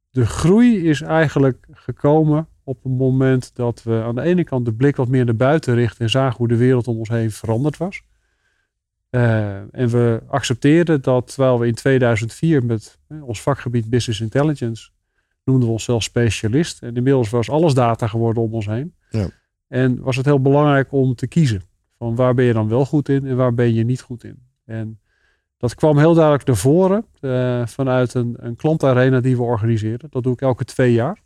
[0.10, 4.74] De groei is eigenlijk gekomen op het moment dat we aan de ene kant de
[4.74, 7.78] blik wat meer naar buiten richten en zagen hoe de wereld om ons heen veranderd
[7.78, 8.02] was.
[9.10, 14.90] Eh, en we accepteerden dat terwijl we in 2004 met eh, ons vakgebied Business Intelligence
[15.44, 16.82] noemden we onszelf specialist.
[16.82, 18.96] En inmiddels was alles data geworden om ons heen.
[19.10, 19.30] Ja.
[19.68, 21.62] En was het heel belangrijk om te kiezen.
[21.98, 24.40] Van waar ben je dan wel goed in en waar ben je niet goed in.
[24.66, 25.00] En
[25.58, 30.10] dat kwam heel duidelijk naar voren eh, vanuit een, een klantarena die we organiseren.
[30.10, 31.22] Dat doe ik elke twee jaar.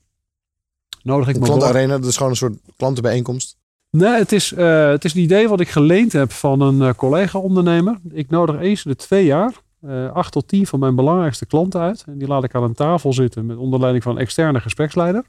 [1.03, 3.57] Nodig ik klantarena, dat is gewoon een soort klantenbijeenkomst.
[3.97, 6.93] Nee, het is, eh, het is een idee wat ik geleend heb van een eh,
[6.93, 7.97] collega-ondernemer.
[8.09, 12.03] Ik nodig eens de twee jaar eh, acht tot tien van mijn belangrijkste klanten uit.
[12.07, 15.23] En die laat ik aan een tafel zitten met onder leiding van een externe gespreksleider.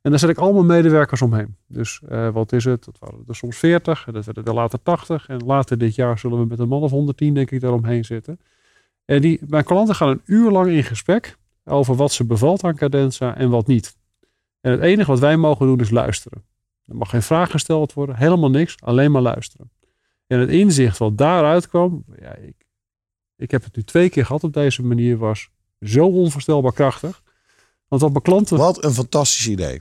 [0.00, 1.56] En daar zet ik allemaal medewerkers omheen.
[1.66, 2.00] Dus
[2.32, 2.84] wat is het?
[2.84, 5.28] Dat waren er soms 40, en dat werden er later 80.
[5.28, 8.40] En later dit jaar zullen we met een man of 110 denk ik daaromheen zitten.
[9.04, 12.76] En die, mijn klanten gaan een uur lang in gesprek over wat ze bevalt aan
[12.76, 13.96] Cadenza en wat niet.
[14.60, 16.42] En het enige wat wij mogen doen is luisteren.
[16.86, 19.70] Er mag geen vraag gesteld worden, helemaal niks, alleen maar luisteren.
[20.26, 22.54] En het inzicht wat daaruit kwam, ja, ik,
[23.36, 25.48] ik heb het nu twee keer gehad op deze manier, was
[25.80, 27.22] zo onvoorstelbaar krachtig.
[27.88, 28.58] Want wat mijn klanten.
[28.58, 29.80] Wat een fantastisch idee.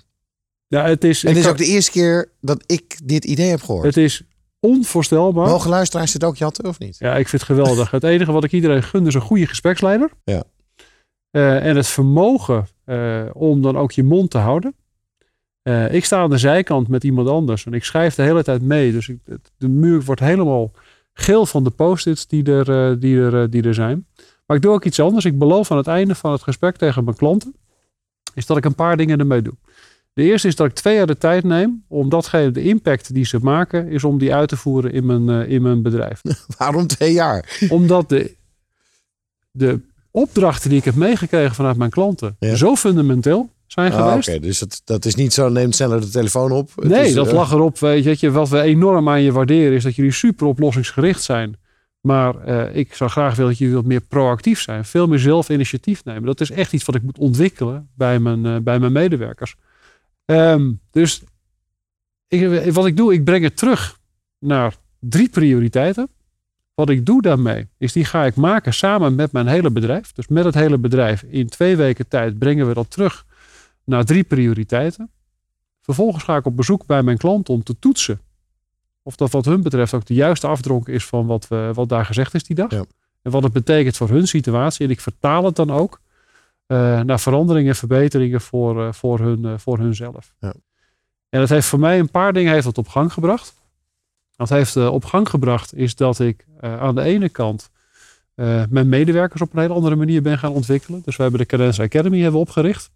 [0.68, 3.49] Ja, het is, En het is kan- ook de eerste keer dat ik dit idee
[3.49, 3.86] heb gehoord.
[3.86, 4.24] het is
[4.60, 5.47] onvoorstelbaar.
[5.47, 6.97] Mogen luisteraars dit ook jatten of niet?
[6.97, 7.91] Ja, ik vind het geweldig.
[7.91, 10.10] Het enige wat ik iedereen gun is een goede gespreksleider.
[10.24, 10.43] Ja.
[11.30, 14.76] Eh, en het vermogen eh, om dan ook je mond te houden.
[15.62, 18.62] Eh, ik sta aan de zijkant met iemand anders en ik schrijf de hele tijd
[18.62, 18.91] mee.
[18.91, 20.72] Dus ik, het- de muur wordt helemaal
[21.14, 24.05] geel van de post-its die er, eh, die, er, eh, die er zijn.
[24.45, 25.26] Maar ik doe ook iets anders.
[25.26, 27.55] Ik beloof aan het einde van het gesprek tegen mijn klanten,
[28.34, 29.53] is dat ik een paar dingen ermee doe.
[30.14, 33.26] De eerste is dat ik twee jaar de tijd neem om datgene, de impact die
[33.26, 36.22] ze maken, is om die uit te voeren in mijn, in mijn bedrijf
[36.57, 37.57] Waarom twee jaar?
[37.70, 38.36] omdat de,
[39.51, 39.80] de
[40.12, 42.55] opdrachten die ik heb meegekregen vanuit mijn klanten Ja.
[42.55, 44.30] zo fundamenteel, zijn Ah, geweest.
[44.30, 46.72] Oké, dus dat, dat is niet zo, neem sneller de telefoon op.
[46.76, 47.80] Het Nee, is, dat eh, lag erop.
[47.80, 51.24] Weet je, dat je, wat we enorm aan je waarderen is dat jullie super oplossingsgericht
[51.24, 51.55] zijn.
[52.01, 54.86] Maar eh, ik zou graag willen dat jullie wat meer proactief zijn.
[54.86, 56.24] Veel meer zelf initiatief nemen.
[56.24, 59.55] Dat is echt iets wat ik moet ontwikkelen bij mijn, eh, bij mijn medewerkers.
[60.26, 61.22] Ehm, dus
[62.28, 63.97] ik, wat ik doe, ik breng het terug
[64.39, 66.09] naar drie prioriteiten.
[66.74, 70.11] Wat ik doe daarmee, is die ga ik maken samen met mijn hele bedrijf.
[70.11, 71.24] Dus met het hele bedrijf.
[71.24, 73.26] In twee weken tijd brengen we dat terug
[73.91, 75.09] naar drie prioriteiten.
[75.81, 78.21] Vervolgens ga ik op bezoek bij mijn klanten om te toetsen.
[79.03, 82.05] Of dat wat hun betreft ook de juiste afdronk is van wat, we, wat daar
[82.05, 82.71] gezegd is die dag.
[82.71, 82.85] Ja.
[83.21, 84.85] En wat het betekent voor hun situatie.
[84.85, 86.01] En ik vertaal het dan ook
[86.65, 90.33] eh, naar veranderingen en verbeteringen voor, eh, voor, hun, eh, voor hunzelf.
[90.39, 90.53] Ja.
[91.29, 93.55] En dat heeft voor mij een paar dingen heeft dat op gang gebracht.
[94.35, 97.69] Wat heeft op gang gebracht is dat ik aan de ene kant
[98.69, 101.01] mijn medewerkers op een hele andere manier ben gaan ontwikkelen.
[101.05, 102.91] Dus we hebben de Cadence Academy hebben opgericht.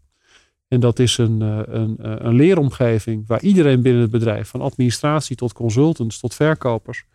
[0.67, 4.61] En dat is een, eh, een, eh, een leeromgeving waar iedereen binnen het bedrijf, van
[4.61, 7.05] administratie tot consultants tot verkopers,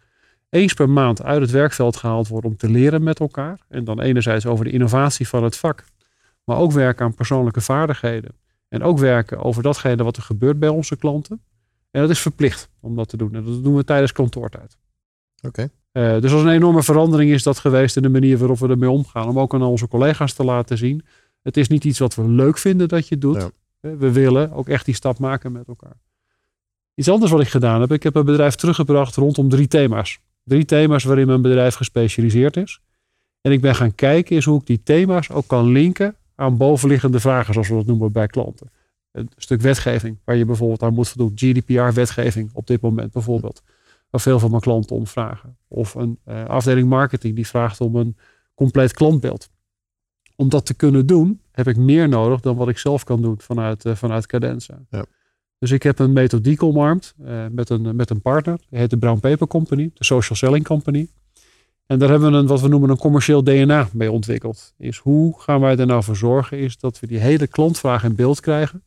[0.48, 3.60] eens per maand uit het werkveld gehaald wordt om te leren met elkaar.
[3.68, 5.84] En dan enerzijds over de innovatie van het vak,
[6.44, 8.32] maar ook werken aan persoonlijke vaardigheden.
[8.68, 11.42] En ook werken over datgene wat er gebeurt bij onze klanten.
[11.90, 13.34] En dat is verplicht om dat te doen.
[13.34, 14.78] En dat doen we tijdens kantoortijd.
[15.46, 15.70] Oké.
[15.92, 18.90] Eh, dus als een enorme verandering is dat geweest in de manier waarop we ermee
[18.90, 19.28] omgaan.
[19.28, 21.04] Om ook aan onze collega's te laten zien.
[21.42, 23.36] Het is niet iets wat we leuk vinden dat je doet.
[23.36, 23.50] Ja.
[23.80, 25.96] We willen ook echt die stap maken met elkaar.
[26.94, 27.92] Iets anders wat ik gedaan heb.
[27.92, 30.20] Ik heb een bedrijf teruggebracht rondom drie thema's.
[30.44, 32.80] Drie thema's waarin mijn bedrijf gespecialiseerd is.
[33.40, 37.20] En ik ben gaan kijken is hoe ik die thema's ook kan linken aan bovenliggende
[37.20, 37.52] vragen.
[37.52, 38.70] Zoals we dat noemen bij klanten.
[39.12, 41.32] Een stuk wetgeving waar je bijvoorbeeld aan moet voldoen.
[41.34, 43.62] GDPR-wetgeving op dit moment bijvoorbeeld.
[44.10, 45.56] Waar veel van mijn klanten om vragen.
[45.68, 48.16] Of een eh, afdeling marketing die vraagt om een
[48.54, 49.50] compleet klantbeeld.
[50.40, 53.40] Om dat te kunnen doen heb ik meer nodig dan wat ik zelf kan doen
[53.40, 54.78] vanuit, eh, vanuit Cadenza.
[54.90, 55.04] Ja.
[55.58, 58.58] Dus ik heb een methodiek omarmd eh, met, een, met een partner.
[58.68, 61.08] Die heet de Brown Paper Company, de Social Selling Company.
[61.86, 64.74] En daar hebben we een, wat we noemen een commercieel DNA mee ontwikkeld.
[64.78, 68.14] Is hoe gaan wij er nou voor zorgen is dat we die hele klantvraag in
[68.14, 68.82] beeld krijgen.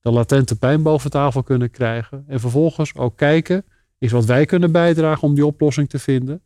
[0.00, 2.24] De latente pijn boven tafel kunnen krijgen.
[2.26, 3.64] En vervolgens ook kijken
[3.98, 6.40] is wat wij kunnen bijdragen om die oplossing te vinden.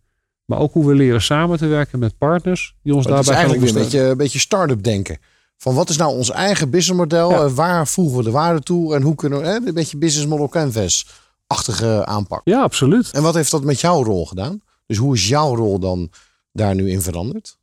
[0.47, 3.27] Maar ook hoe we leren samen te werken met partners die ons Maar het is
[3.27, 5.19] daarbij gaan eigenlijk een beetje, een beetje start-up denken.
[5.57, 7.31] Van wat is nou ons eigen businessmodel?
[7.31, 7.43] Ja.
[7.43, 8.95] en Waar voegen we de waarde toe?
[8.95, 12.41] En hoe kunnen we hè, een beetje business model canvas-achtige aanpak.
[12.45, 13.11] Ja, absoluut.
[13.11, 14.63] En wat heeft dat met jouw rol gedaan?
[14.87, 16.11] Dus hoe is jouw rol dan
[16.53, 17.59] daar nu in veranderd?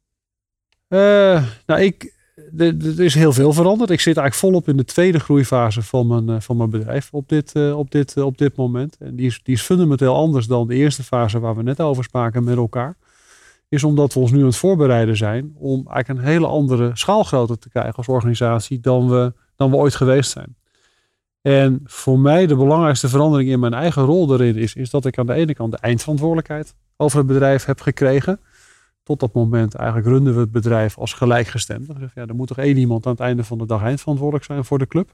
[0.88, 2.14] Eh, nou, ik,
[2.58, 3.90] er is heel veel veranderd.
[3.90, 7.30] Ik zit eigenlijk volop in de tweede groeifase van mijn, eh, van mijn bedrijf op
[7.30, 8.98] dit, eh, op, dit, eh, op dit moment.
[9.00, 12.04] En die is, die is fundamenteel anders dan de eerste fase waar we net over
[12.04, 12.98] spraken met elkaar.
[13.70, 17.58] Is omdat we ons nu aan het voorbereiden zijn om eigenlijk een hele andere schaalgrootte
[17.58, 20.56] te krijgen als organisatie dan we, dan we ooit geweest zijn.
[21.42, 25.18] En voor mij de belangrijkste verandering in mijn eigen rol erin is, is dat ik
[25.18, 28.40] aan de ene kant de eindverantwoordelijkheid over het bedrijf heb gekregen
[29.04, 32.00] tot dat moment eigenlijk runden we het bedrijf als gelijkgestemde.
[32.00, 34.66] Dus ja, er moet toch één iemand aan het einde van de dag eindverantwoordelijk zijn
[34.66, 35.14] voor de club.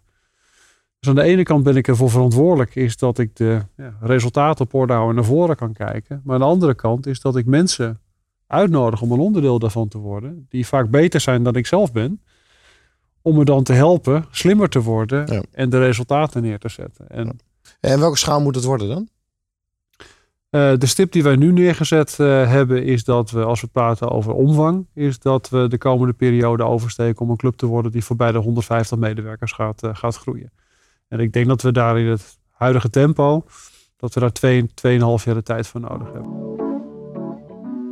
[1.00, 4.66] Dus aan de ene kant ben ik ervoor verantwoordelijk, is dat ik de ja, resultaten
[4.66, 6.22] op orde en naar voren kan kijken.
[6.24, 8.00] Maar aan de andere kant is dat ik mensen
[8.48, 12.22] uitnodig om een onderdeel daarvan te worden, die vaak beter zijn dan ik zelf ben,
[13.22, 15.44] om me dan te helpen slimmer te worden Ja.
[15.52, 17.10] en de resultaten neer te zetten.
[17.10, 17.38] En
[17.80, 19.10] En welke schaal moet het worden dan?
[20.50, 24.10] Eh, de stip die wij nu neergezet eh, hebben is dat we, als we praten
[24.10, 28.04] over omvang, is dat we de komende periode oversteken om een club te worden die
[28.04, 30.52] voorbij de 150 medewerkers gaat, eh, gaat groeien.
[31.08, 33.43] En ik denk dat we daar in het huidige tempo,
[33.97, 36.32] dat we daar twee, tweeënhalf jaar de tijd voor nodig hebben.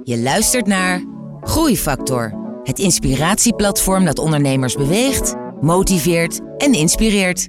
[0.03, 1.03] Je luistert naar
[1.41, 2.33] Groeifactor.
[2.63, 7.47] Het inspiratieplatform dat ondernemers beweegt, motiveert en inspireert.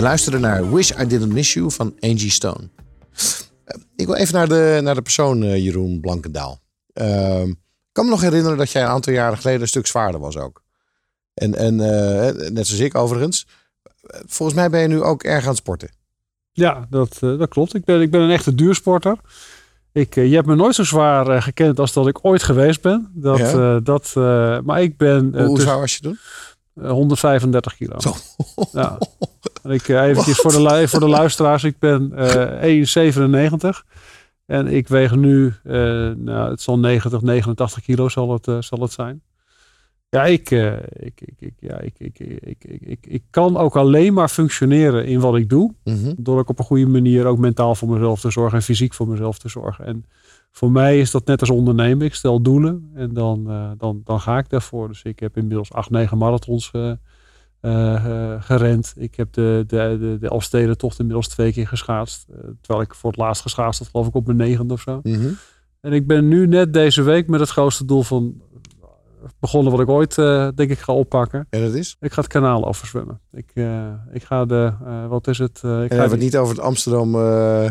[0.00, 2.68] Je luisterde naar Wish I Didn't Miss You van Angie Stone.
[3.64, 6.60] Eh, Ik wil even naar de, naar de persoon eh, Jeroen Blankendaal.
[6.92, 7.56] Ehm, ik
[7.92, 10.62] kan me nog herinneren dat jij een aantal jaren geleden een stuk zwaarder was ook.
[11.34, 13.46] En, en eh, net zoals ik overigens.
[14.26, 15.90] Volgens mij ben je nu ook erg aan het sporten.
[16.52, 17.74] Ja, dat, dat klopt.
[17.74, 19.16] Ik ben, ik ben een echte duursporter.
[19.92, 23.10] Ik, je hebt me nooit zo zwaar gekend als dat ik ooit geweest ben.
[23.14, 23.80] Dat, Ja?
[23.80, 24.12] dat,
[24.64, 26.18] maar ik ben Hoe tussen- zwaar was je toen?
[26.74, 27.98] eh, 135 kilo.
[28.00, 28.14] Zo.
[28.72, 28.98] Ja.
[29.70, 31.64] Ik, eh, eventjes voor de, voor de luisteraars.
[31.64, 33.84] Ik ben eh 1,97.
[34.46, 35.72] En ik weeg nu, eh,
[36.16, 39.22] nou, het zal 90, 89 kilo zal het, eh, zal het zijn.
[40.10, 44.14] Ja, ik, eh, ik, ik, ik, ja ik, ik, ik, ik, ik, kan ook alleen
[44.14, 45.74] maar functioneren in wat ik doe.
[45.84, 46.12] Mhm.
[46.16, 49.08] Door ik op een goede manier ook mentaal voor mezelf te zorgen en fysiek voor
[49.08, 49.84] mezelf te zorgen.
[49.86, 50.04] En
[50.50, 52.06] voor mij is dat net als ondernemen.
[52.06, 54.88] Ik stel doelen en dan, eh, dan, dan ga ik daarvoor.
[54.88, 56.92] Dus ik heb inmiddels acht, negen marathons eh,
[57.60, 57.94] eh,
[58.34, 58.92] eh, gerend.
[58.96, 62.26] Ik heb de, de, de, de Elfstedentocht inmiddels twee keer geschaatst.
[62.28, 65.00] Eh, terwijl ik voor het laatst geschaatst had, geloof ik, op mijn negende of zo.
[65.02, 65.28] Mhm.
[65.80, 68.42] En ik ben nu net deze week met het grootste doel van
[69.40, 71.46] begonnen wat ik ooit, eh, denk ik, ga oppakken.
[71.50, 71.96] En dat is?
[72.00, 73.20] Ik ga het kanaal overzwemmen.
[73.32, 75.60] Ik, eh, ik ga de, eh, wat is het?
[75.64, 77.14] Eh, ik En ga hebben het niet over het Amsterdam...
[77.14, 77.68] eh,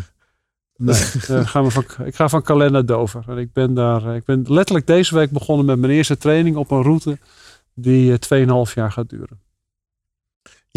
[0.75, 0.95] Nee,
[1.27, 3.23] eh, gaan we van, ik ga van Calais naar Dover.
[3.27, 6.55] En ik ben daar, eh, ik ben letterlijk deze week begonnen met mijn eerste training
[6.55, 7.17] op een route
[7.73, 8.17] die eh,
[8.67, 9.39] 2,5 jaar gaat duren.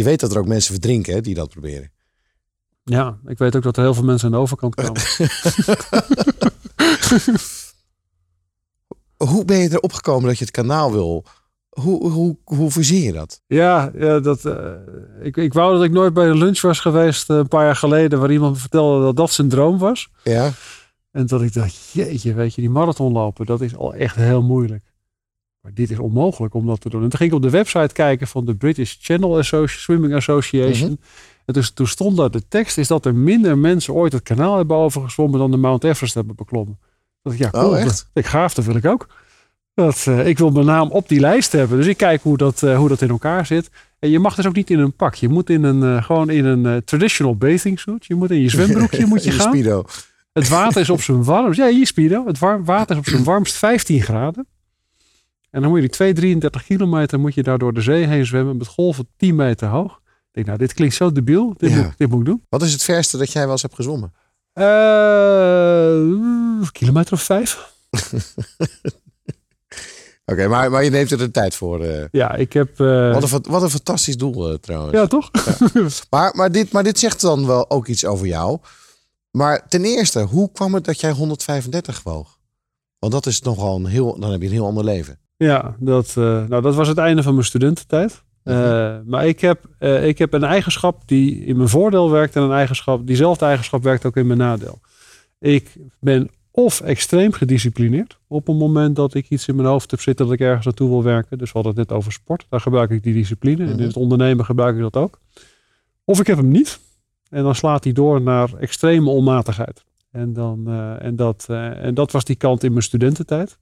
[0.02, 1.92] Je weet dat er ook mensen verdrinken hè, die dat proberen.
[2.84, 5.00] Ja, ik weet ook dat er heel veel mensen aan de overkant komen.
[9.30, 11.24] Hoe ben je erop gekomen dat je het kanaal wil?
[11.68, 13.40] Hoe, hoe, hoe verzin je dat?
[13.46, 14.72] Ja, ja dat, eh,
[15.20, 17.76] ik, ik wou dat ik nooit bij een lunch was geweest eh, een paar jaar
[17.76, 20.10] geleden waar iemand me vertelde dat dat zijn droom was.
[20.22, 20.50] Ja.
[21.10, 24.42] En dat ik dacht, jeetje, weet je, die marathon lopen, dat is al echt heel
[24.42, 24.91] moeilijk.
[25.62, 27.02] Maar dit is onmogelijk om dat te doen.
[27.02, 30.90] En toen ging ik op de website kijken van de British Channel Associ- Swimming Association.
[30.90, 31.00] Mhm.
[31.44, 34.56] En dus, toen stond daar de tekst, is dat er minder mensen ooit het kanaal
[34.56, 36.78] hebben overgezwommen dan de Mount Everest hebben beklommen.
[37.22, 37.76] Dat ik, ja, Oh, cool.
[37.76, 37.84] echt?
[37.86, 39.08] Dat, ik gaaf, dat wil ik ook.
[39.74, 41.76] Dat, eh, ik wil mijn naam op die lijst hebben.
[41.78, 43.70] Dus ik kijk hoe dat, eh, hoe dat in elkaar zit.
[43.98, 45.14] En je mag dus ook niet in een pak.
[45.14, 48.06] Je moet in een, eh, gewoon in een traditional bathing suit.
[48.06, 49.48] Je moet in je zwembroekje moet je gaan.
[49.52, 49.84] Speedo.
[50.32, 51.58] Het water is op zijn warmst.
[51.58, 52.26] Ja, hier Spido.
[52.26, 54.46] Het warm, water is op zijn warmst 15 graden.
[55.52, 58.26] En dan moet je die 2, 33 kilometer moet je daar door de zee heen
[58.26, 60.00] zwemmen met golven 10 meter hoog.
[60.04, 61.54] Ik denk, nou, dit klinkt zo debiel.
[61.56, 61.76] Dit, Ja.
[61.82, 62.46] moet, dit moet ik doen.
[62.48, 64.12] Wat is het verste dat jij wel eens hebt gezwommen?
[64.52, 64.64] Eh,
[66.72, 67.72] kilometer of vijf.
[70.24, 71.84] Oké, maar, maar je neemt er de tijd voor.
[71.84, 72.04] eh.
[72.10, 72.80] Ja, ik heb.
[72.80, 74.92] eh, wat, een, wat een fantastisch doel trouwens.
[74.92, 75.30] ja, toch?
[76.10, 78.58] Maar, maar, dit, maar dit zegt dan wel ook iets over jou.
[79.30, 82.38] Maar ten eerste, hoe kwam het dat jij 135 woog?
[82.98, 85.18] Want dat is nogal een heel, dan heb je een heel ander leven.
[85.42, 88.22] Ja, dat, eh, nou, dat was het einde van mijn studententijd.
[88.42, 92.42] Eh, maar ik heb, eh, ik heb een eigenschap die in mijn voordeel werkt en
[92.42, 94.80] een eigenschap, diezelfde eigenschap werkt ook in mijn nadeel.
[95.38, 100.00] Ik ben of extreem gedisciplineerd op het moment dat ik iets in mijn hoofd heb
[100.00, 101.38] zitten dat ik ergens naartoe wil werken.
[101.38, 103.64] Dus we hadden het net over sport, daar gebruik ik die discipline.
[103.64, 105.18] En in het ondernemen gebruik ik dat ook.
[106.04, 106.80] Of ik heb hem niet
[107.28, 109.84] en dan slaat hij door naar extreme onmatigheid.
[110.10, 110.68] En, dan,
[110.98, 113.58] en, dat, en dat was die kant in mijn studententijd.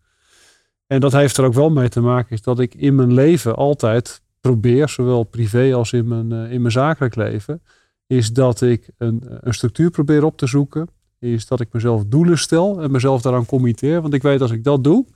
[0.91, 3.57] En dat heeft er ook wel mee te maken, is dat ik in mijn leven
[3.57, 7.63] altijd probeer, zowel privé als in mijn, eh, in mijn zakelijk leven,
[8.07, 10.89] is dat ik een, een structuur probeer op te zoeken.
[11.19, 14.01] Is dat ik mezelf doelen stel en mezelf daaraan committeer.
[14.01, 15.07] Want ik weet als ik dat doe,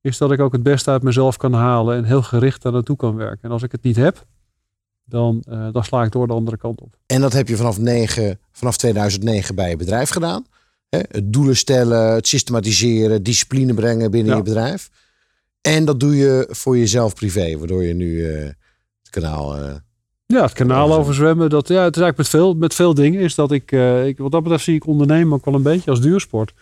[0.00, 2.96] is dat ik ook het beste uit mezelf kan halen en heel gericht daar naartoe
[2.96, 3.42] kan werken.
[3.42, 4.26] En als ik het niet heb,
[5.04, 6.96] dan, eh, dan sla ik door de andere kant op.
[7.06, 10.44] En dat heb je vanaf, 9, vanaf 2009 bij je bedrijf gedaan.
[10.88, 10.98] Hè?
[11.08, 14.36] Het doelen stellen, het systematiseren, discipline brengen binnen Ja.
[14.38, 14.90] je bedrijf.
[15.60, 18.44] En dat doe je voor jezelf privé, waardoor je nu eh,
[19.02, 19.56] het kanaal...
[19.56, 19.74] eh,
[20.26, 21.50] Ja, het kanaal Overzwemmen.
[21.50, 23.20] Dat, ja, het is eigenlijk met veel, met veel dingen.
[23.20, 25.90] Is dat ik, eh, ik, wat dat betreft zie ik ondernemen ook wel een beetje
[25.90, 26.52] als duursport.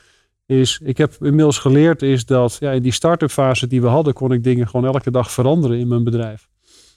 [0.46, 4.12] Is, ik heb inmiddels geleerd is dat ja, in die start-up fase die we hadden,
[4.14, 6.48] kon ik dingen gewoon elke dag veranderen in mijn bedrijf.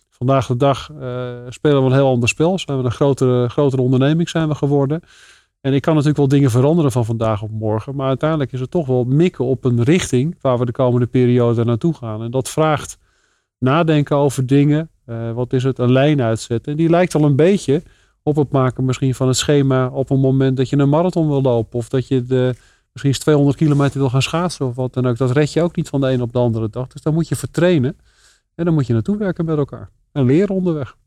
[0.10, 2.60] Vandaag de dag eh, spelen we een heel ander spel.
[2.60, 5.02] Zijn we een grotere, grotere onderneming zijn we geworden.
[5.68, 7.96] En ik kan natuurlijk wel dingen veranderen van vandaag op morgen.
[7.96, 11.64] Maar uiteindelijk is het toch wel mikken op een richting waar we de komende periode
[11.64, 12.24] naartoe gaan.
[12.24, 12.98] En dat vraagt
[13.58, 14.90] nadenken over dingen.
[15.06, 15.80] Eh, wat is het?
[15.80, 16.72] Een lijn uitzetten.
[16.72, 17.84] En die lijkt al een beetje
[18.24, 21.42] op het maken misschien van het schema op een moment dat je een marathon wil
[21.42, 21.80] lopen.
[21.80, 22.56] Of dat je de,
[22.92, 25.18] misschien eens 200 kilometer wil gaan schaatsen of wat dan ook.
[25.18, 26.88] Dat red je ook niet van de een op de andere dag.
[26.88, 27.98] Dus dan moet je vertrainen.
[28.56, 29.90] En dan moet je naartoe werken met elkaar.
[30.12, 30.98] En leren onderweg.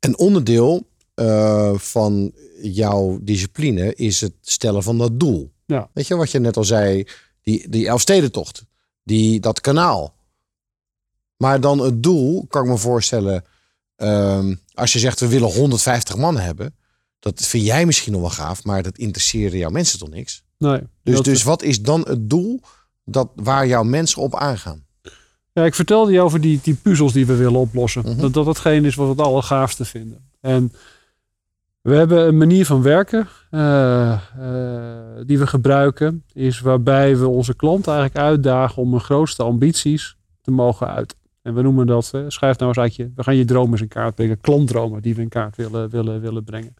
[0.00, 2.32] Een onderdeel eh, van
[2.62, 5.52] jouw discipline is het stellen van dat doel.
[5.66, 5.88] Ja.
[5.92, 7.04] Weet je wat je net al zei,
[7.42, 8.64] die, die Elfstedentocht,
[9.02, 10.14] die, dat kanaal.
[11.36, 13.44] Maar dan het doel, kan ik me voorstellen,
[13.96, 16.74] ehm, als je zegt we willen 150 man hebben,
[17.18, 20.42] dat vind jij misschien nog wel gaaf, maar dat interesseren jouw mensen toch niks?
[20.58, 22.60] Nee, Dus, dus wat is dan het doel
[23.04, 24.86] dat, waar jouw mensen op aangaan?
[25.52, 28.02] Ja, ik vertelde je over die, die puzzels die we willen oplossen.
[28.02, 28.20] Mhm.
[28.20, 30.30] Dat dat hetgeen is wat we het allergaafste vinden.
[30.40, 30.72] En
[31.82, 34.20] we hebben een manier van werken eh, eh,
[35.26, 36.24] die we gebruiken.
[36.32, 41.16] Is waarbij we onze klanten eigenlijk uitdagen om hun grootste ambities te mogen uiten.
[41.42, 43.88] En we noemen dat, eh, schrijf nou eens uit je, we gaan je dromen in
[43.88, 44.40] kaart brengen.
[44.40, 46.74] Klantdromen die we in kaart willen, willen, willen brengen.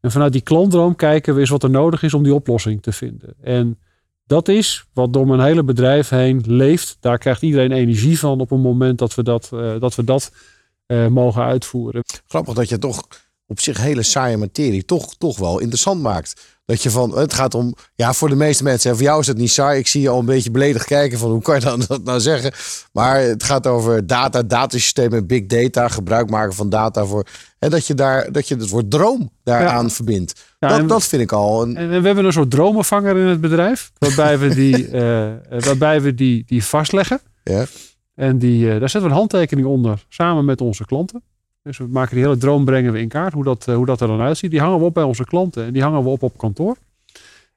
[0.00, 2.92] En vanuit die klantdroom kijken we eens wat er nodig is om die oplossing te
[2.92, 3.34] vinden.
[3.40, 3.78] En
[4.26, 6.96] dat is wat door mijn hele bedrijf heen leeft.
[7.00, 9.48] Daar krijgt iedereen energie van op het moment dat we dat,
[9.78, 10.32] dat, we dat
[11.08, 12.02] mogen uitvoeren.
[12.26, 13.06] Grappig dat je toch
[13.50, 16.56] op zich hele saaie materie toch, toch wel interessant maakt.
[16.64, 19.26] Dat je van, het gaat om, ja, voor de meeste mensen, en voor jou is
[19.26, 19.78] het niet saai.
[19.78, 22.20] Ik zie je al een beetje beledigd kijken van hoe kan je dan dat nou
[22.20, 22.52] zeggen?
[22.92, 27.26] Maar het gaat over data, datasystemen, big data, gebruik maken van data voor.
[27.58, 30.54] En dat je daar, dat je het woord droom daaraan verbindt.
[30.58, 31.76] Ja, dat, en- dat vind ik al een.
[31.76, 33.90] En we hebben een soort dromenvanger in het bedrijf.
[33.98, 35.28] Waarbij we die, eh,
[35.64, 37.20] waarbij we die, die vastleggen.
[37.44, 37.64] Ja.
[38.14, 41.22] En die, eh, daar zetten we een handtekening onder samen met onze klanten.
[41.68, 43.32] Dus we maken die hele droom brengen we in kaart.
[43.32, 44.50] Hoe dat, eh, hoe dat er dan uitziet.
[44.50, 45.64] Die hangen we op bij onze klanten.
[45.64, 46.76] En die hangen we op op kantoor.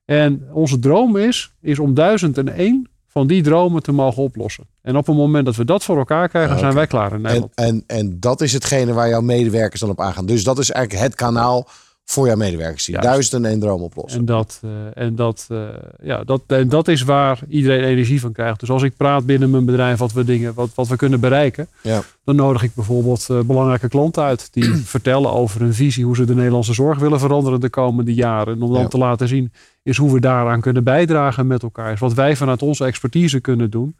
[0.05, 4.63] En onze droom is, is om duizend en één van die dromen te mogen oplossen.
[4.81, 7.15] En op het moment dat we dat voor elkaar krijgen, Ah, zijn wij klaar in
[7.15, 7.51] En, Nederland.
[7.55, 10.25] en, en dat is hetgene waar jouw medewerkers dan op aangaan.
[10.25, 11.67] Dus dat is eigenlijk het kanaal
[12.11, 12.85] voor jouw medewerkers.
[12.85, 13.09] Die Juist.
[13.09, 14.19] duizend en droom oplossen.
[14.19, 15.57] En dat, eh, en, dat, eh,
[16.03, 18.59] ja, dat, en dat is waar iedereen energie van krijgt.
[18.59, 21.67] Dus als ik praat binnen mijn bedrijf wat we, dingen, wat, wat we kunnen bereiken,
[21.81, 22.01] Ja.
[22.23, 26.25] dan nodig ik bijvoorbeeld eh, belangrijke klanten uit die vertellen over hun visie hoe ze
[26.25, 28.55] de Nederlandse zorg willen veranderen de komende jaren.
[28.55, 28.87] En om dan Ja.
[28.87, 29.51] te laten zien
[29.83, 31.91] is hoe we daaraan kunnen bijdragen met elkaar.
[31.91, 33.95] Is wat wij vanuit onze expertise kunnen doen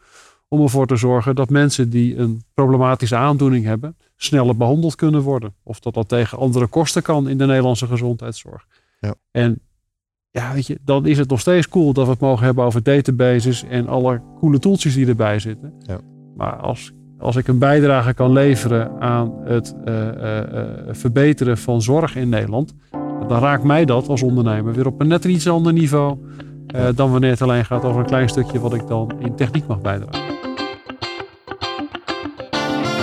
[0.54, 5.54] om ervoor te zorgen dat mensen die een problematische aandoening hebben, sneller behandeld kunnen worden.
[5.64, 8.68] Of dat dat tegen andere kosten kan in de Nederlandse gezondheidszorg.
[9.00, 9.16] Ja.
[9.32, 9.62] En
[10.32, 12.84] ja, weet je, dan is het nog steeds cool dat we het mogen hebben over
[12.84, 15.74] databases en alle coole tooltjes die erbij zitten.
[15.80, 16.00] Ja.
[16.36, 21.82] Maar als, als ik een bijdrage kan leveren aan het eh, eh, eh, verbeteren van
[21.82, 22.74] zorg in Nederland,
[23.28, 26.18] dan raakt mij dat als ondernemer weer op een net iets ander niveau
[26.96, 29.82] dan wanneer het alleen gaat over een klein stukje wat ik dan in techniek mag
[29.82, 30.41] bijdragen.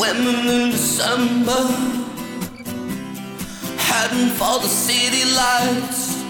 [0.00, 1.62] Swimming in December,
[3.76, 6.24] heading for the city lights.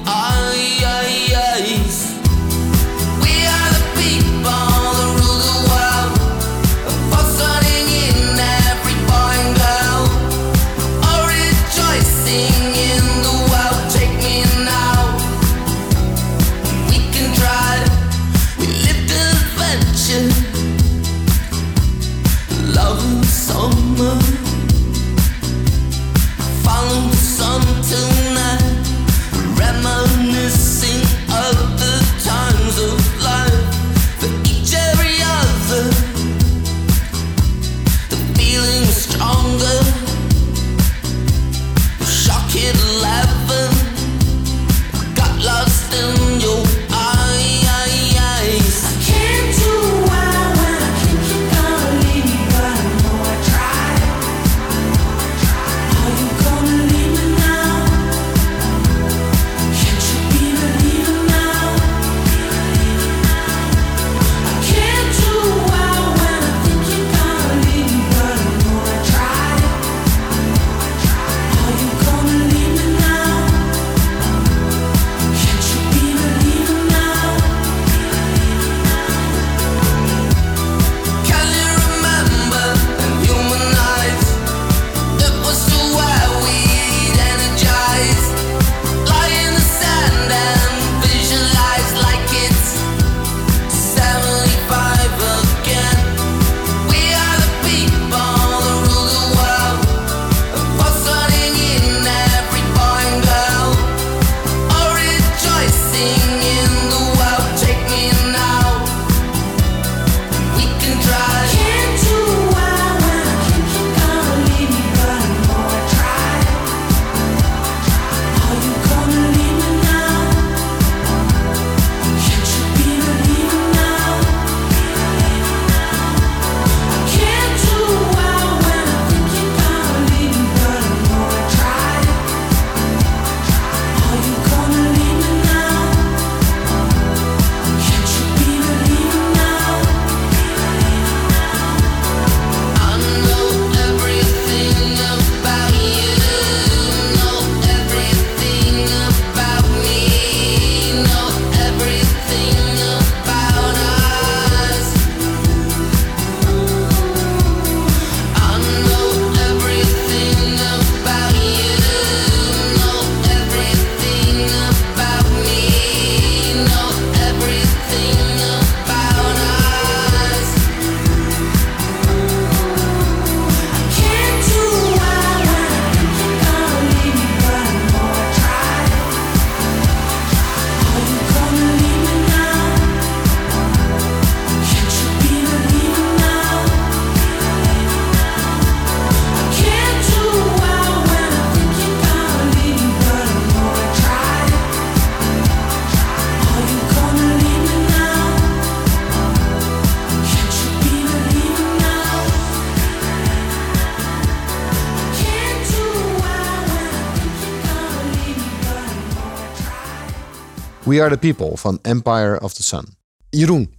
[211.03, 212.85] We Are The People van Empire of the Sun.
[213.31, 213.75] Jeroen,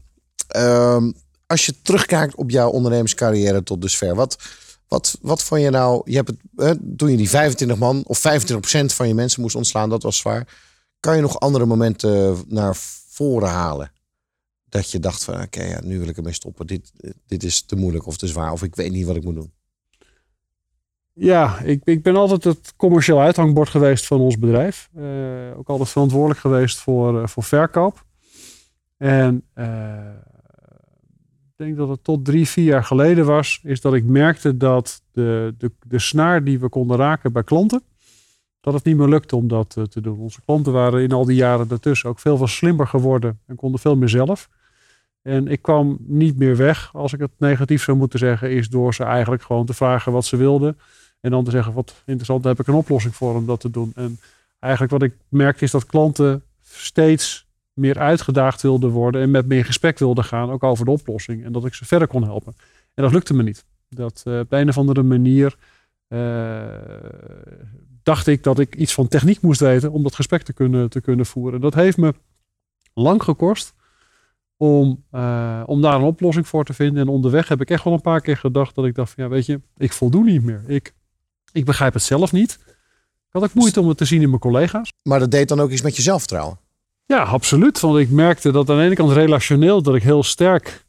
[0.47, 1.11] ehm,
[1.47, 4.37] als je terugkijkt op jouw ondernemerscarrière tot dusver, wat,
[4.87, 6.01] wat, wat vond je nou?
[6.05, 9.55] Je hebt het, eh, toen je die 25 man of 25% van je mensen moest
[9.55, 10.47] ontslaan, dat was zwaar.
[10.99, 12.75] Kan je nog andere momenten naar
[13.07, 13.91] voren halen?
[14.69, 16.67] Dat je dacht van, oké, ja, nu wil ik ermee stoppen.
[16.67, 16.91] Dit,
[17.27, 19.52] dit is te moeilijk of te zwaar of ik weet niet wat ik moet doen.
[21.15, 24.89] Ja, ik, ik ben altijd het commercieel uithangbord geweest van ons bedrijf.
[24.95, 28.05] Eh, ook altijd verantwoordelijk geweest voor, eh, voor verkoop.
[28.97, 30.09] En eh,
[31.43, 35.03] ik denk dat het tot drie, vier jaar geleden was, is dat ik merkte dat
[35.11, 37.81] de, de, de snaar die we konden raken bij klanten,
[38.61, 40.19] dat het niet meer lukte om dat te doen.
[40.19, 43.79] Onze klanten waren in al die jaren daartussen ook veel, veel slimmer geworden en konden
[43.79, 44.49] veel meer zelf.
[45.21, 48.93] En ik kwam niet meer weg, als ik het negatief zou moeten zeggen, is door
[48.93, 50.77] ze eigenlijk gewoon te vragen wat ze wilden.
[51.23, 53.69] En dan te zeggen, wat interessant, daar heb ik een oplossing voor om dat te
[53.69, 53.91] doen.
[53.95, 54.19] En
[54.59, 59.55] eigenlijk wat ik merkte is dat klanten steeds meer uitgedaagd wilde worden en met me
[59.55, 61.43] in gesprek wilde gaan, ook over de oplossing.
[61.43, 62.53] En dat ik ze verder kon helpen.
[62.93, 63.65] En dat lukte me niet.
[63.89, 65.55] Dat eh, op de een of andere manier
[66.07, 66.63] eh,
[68.03, 71.01] dacht ik dat ik iets van techniek moest weten om dat gesprek te kunnen, te
[71.01, 71.61] kunnen voeren.
[71.61, 72.13] Dat heeft me
[72.93, 73.73] lang gekost
[74.57, 77.01] om, eh, om daar een oplossing voor te vinden.
[77.01, 79.29] En onderweg heb ik echt wel een paar keer gedacht dat ik dacht van ja,
[79.29, 80.63] weet je, ik voldoe niet meer.
[80.67, 80.93] Ik,
[81.53, 82.59] ik begrijp het zelf niet.
[83.27, 84.91] Ik had ook moeite om het te zien in mijn collega's.
[85.03, 86.59] Maar dat deed dan ook iets met je zelfvertrouwen.
[87.05, 87.79] Ja, absoluut.
[87.79, 90.85] Want ik merkte dat aan de ene kant relationeel dat ik heel sterk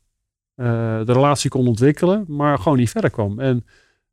[0.55, 0.67] eh,
[1.05, 3.41] de relatie kon ontwikkelen, maar gewoon niet verder kwam.
[3.41, 3.67] En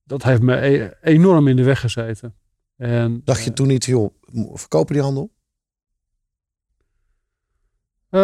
[0.03, 2.35] dat heeft me e- enorm in de weg gezeten.
[2.75, 4.13] En, Dacht je toen niet, joh,
[4.53, 5.31] verkopen die handel?
[8.09, 8.19] Eh,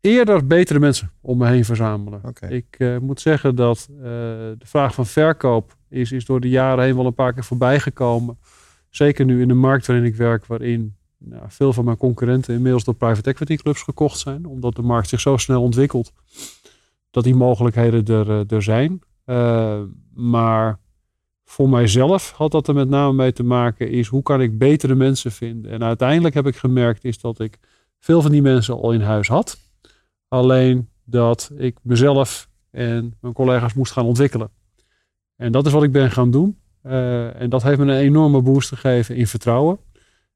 [0.00, 2.20] eerder betere mensen om me heen verzamelen.
[2.48, 6.84] Ik eh, moet zeggen dat eh, de vraag van verkoop is, is door de jaren
[6.84, 8.38] heen wel een paar keer voorbij gekomen.
[8.88, 12.84] Zeker nu in de markt waarin ik werk, waarin nou, veel van mijn concurrenten inmiddels
[12.84, 14.46] door private equity clubs gekocht zijn.
[14.46, 16.12] Omdat de markt zich zo snel ontwikkelt
[17.10, 19.00] dat die mogelijkheden er, eh, er zijn.
[20.14, 20.78] Maar
[21.44, 24.94] voor mijzelf had dat er met name mee te maken is hoe kan ik betere
[24.94, 25.70] mensen vinden.
[25.70, 27.58] En uiteindelijk heb ik gemerkt is dat ik
[27.98, 29.69] veel van die mensen al in huis had.
[30.30, 34.50] Alleen dat ik mezelf en mijn collega's moest gaan ontwikkelen.
[35.36, 36.58] En dat is wat ik ben gaan doen.
[36.82, 39.78] Eh, en dat heeft me een enorme boost gegeven in vertrouwen.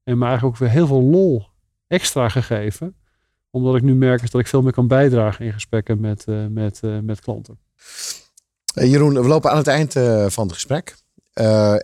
[0.03, 1.47] En me eigenlijk ook weer heel veel lol
[1.87, 2.97] extra gegeven.
[3.51, 6.81] Omdat ik nu merk dat ik veel meer kan bijdragen in gesprekken met, eh, met,
[6.83, 7.59] eh, met klanten.
[8.75, 9.93] Jeroen, we lopen aan het eind
[10.33, 10.97] van het gesprek.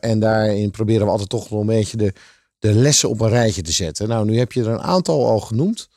[0.01, 2.13] En daarin proberen we altijd toch nog een beetje de,
[2.59, 4.09] de lessen op een rijtje te zetten.
[4.09, 5.89] Nou, nu heb je er een aantal al genoemd.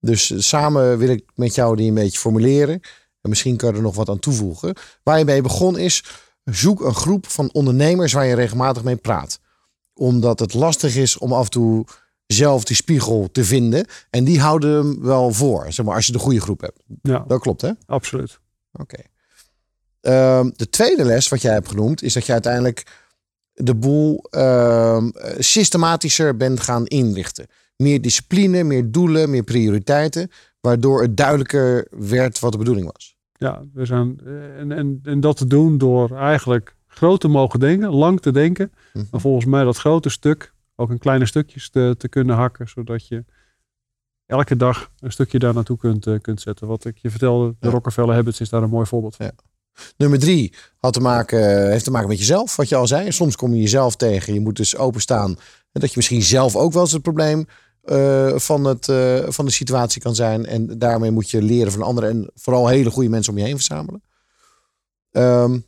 [0.00, 2.80] Dus eh, samen wil ik met jou die een beetje formuleren.
[3.20, 4.74] En misschien kan je er nog wat aan toevoegen.
[5.02, 6.04] Waar je mee begon is,
[6.44, 9.40] zoek een groep van ondernemers waar je regelmatig mee praat.
[9.94, 11.84] Omdat het lastig is om af en toe
[12.26, 13.86] zelf die spiegel te vinden.
[14.10, 16.82] En die houden hem wel voor, zeg maar, als je de goede groep hebt.
[17.02, 17.70] Ja, Dat klopt, hè?
[17.86, 18.38] absoluut.
[18.72, 18.98] Oké.
[20.00, 22.86] Ehm, de tweede les wat jij hebt genoemd is dat je uiteindelijk
[23.52, 27.46] de boel ehm, eh, systematischer bent gaan inrichten.
[27.76, 30.30] Meer discipline, meer doelen, meer prioriteiten,
[30.60, 33.16] waardoor het duidelijker werd wat de bedoeling was.
[33.32, 37.60] Ja, we zijn, eh, en, en, en dat te doen door eigenlijk groot te mogen
[37.60, 38.72] denken, lang te denken.
[38.92, 39.04] Mhm.
[39.10, 43.08] Maar volgens mij dat grote stuk ook in kleine stukjes te, te kunnen hakken, zodat
[43.08, 43.24] je
[44.26, 46.66] elke dag een stukje daar naartoe kunt, eh, kunt zetten.
[46.66, 47.72] Wat ik je vertelde, de Ja.
[47.72, 49.26] Rockefeller Habits is daar een mooi voorbeeld van.
[49.26, 49.32] Ja.
[49.96, 53.12] Nummer drie had te maken, heeft te maken met jezelf, wat je al zei.
[53.12, 54.34] Soms kom je jezelf tegen.
[54.34, 55.30] Je moet dus openstaan.
[55.72, 57.46] En dat je misschien zelf ook wel eens het probleem
[57.86, 60.46] eh, van, het, eh, van de situatie kan zijn.
[60.46, 62.10] En daarmee moet je leren van anderen.
[62.10, 64.02] En vooral hele goede mensen om je heen verzamelen.
[65.10, 65.58] Ehm,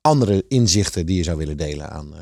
[0.00, 2.14] andere inzichten die je zou willen delen aan.
[2.14, 2.20] eh,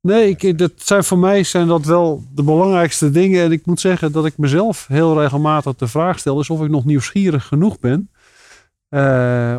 [0.00, 3.44] Nee, ik, dat zijn voor mij zijn dat wel de belangrijkste dingen.
[3.44, 6.70] En ik moet zeggen dat ik mezelf heel regelmatig de vraag stel, is of ik
[6.70, 8.10] nog nieuwsgierig genoeg ben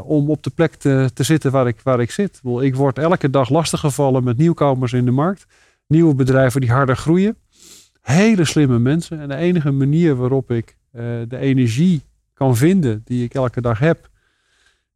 [0.03, 2.41] om op de plek te, te zitten waar ik, waar ik zit.
[2.59, 5.45] Ik word elke dag lastiggevallen met nieuwkomers in de markt.
[5.87, 7.37] Nieuwe bedrijven die harder groeien.
[8.09, 9.19] Hele slimme mensen.
[9.19, 12.01] En de enige manier waarop ik eh, de energie
[12.33, 14.09] kan vinden die ik elke dag heb,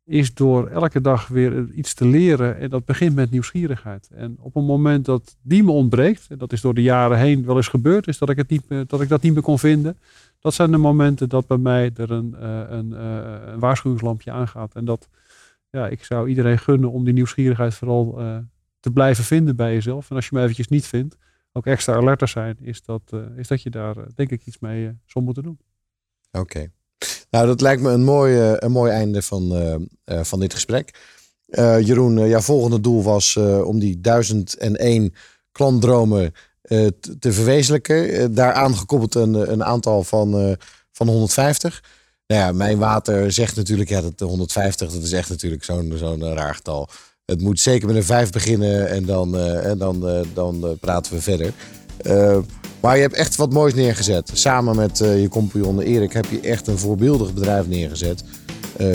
[0.06, 2.58] is door elke dag weer iets te leren.
[2.58, 4.10] En dat begint met nieuwsgierigheid.
[4.14, 7.46] En op een moment dat die me ontbreekt, en dat is door de jaren heen
[7.46, 9.98] wel eens gebeurd, is dat ik, het niet dat, ik dat niet meer kon vinden.
[10.40, 14.76] Dat zijn de momenten dat bij mij er een, eh, een, eh, een waarschuwingslampje aangaat.
[14.76, 15.10] En dat
[15.70, 18.22] ja, ik zou iedereen gunnen om die nieuwsgierigheid vooral
[18.80, 20.10] te blijven vinden bij jezelf.
[20.10, 21.18] En als je me eventjes niet vindt,
[21.54, 24.60] ook extra alerter zijn, is dat, eh, is dat je daar eh, denk ik iets
[24.60, 25.60] mee eh, zou moeten doen.
[26.32, 26.72] Oké.
[27.30, 29.52] Nou, dat lijkt me een mooi, een mooi einde van,
[30.06, 31.00] van dit gesprek.
[31.80, 35.14] Jeroen, jouw volgende doel was om die 1001
[35.52, 36.34] klantdromen
[37.20, 38.34] te- verwezenlijken.
[38.34, 40.58] Daaraan gekoppeld een, een aantal van,
[40.92, 41.84] van 150.
[42.28, 45.94] Nou ja, mijn water zegt natuurlijk, ja, dat de 150, dat is echt natuurlijk zo'n
[45.96, 46.90] zo'n raar getal.
[47.26, 50.70] Het moet zeker met een 5 beginnen en dan, eh, en dan, eh, dan eh,
[50.80, 51.54] praten we verder.
[52.80, 54.32] Maar je hebt echt wat moois neergezet.
[54.34, 58.24] Samen met je compagnon Erik heb je echt een voorbeeldig bedrijf neergezet.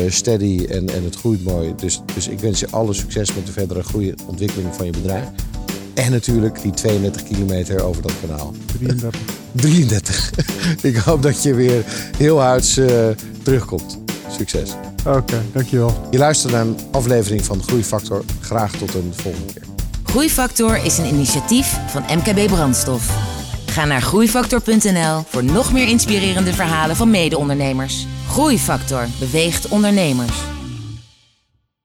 [0.09, 1.75] Steady en, en het groeit mooi.
[1.77, 4.93] Dus, dus ik wens je alle succes met de verdere groei en ontwikkeling van je
[4.93, 5.27] bedrijf.
[5.95, 8.55] En natuurlijk die 32 kilometer over dat kanaal.
[8.79, 9.21] 33.
[9.53, 10.33] 33.
[10.83, 11.83] ik hoop dat je weer
[12.17, 13.09] heel huids eh,
[13.43, 14.08] terugkomt.
[14.31, 14.75] Succes.
[15.07, 16.09] Oké, dankjewel.
[16.11, 18.25] Je luistert naar een aflevering van Groeifactor.
[18.41, 19.63] Graag tot een volgende keer.
[20.05, 23.17] Groeifactor is een initiatief van MKB Brandstof.
[23.67, 28.07] Ga naar groeifactor.nl voor nog meer inspirerende verhalen van mede-ondernemers.
[28.29, 30.37] Groeifactor beweegt ondernemers.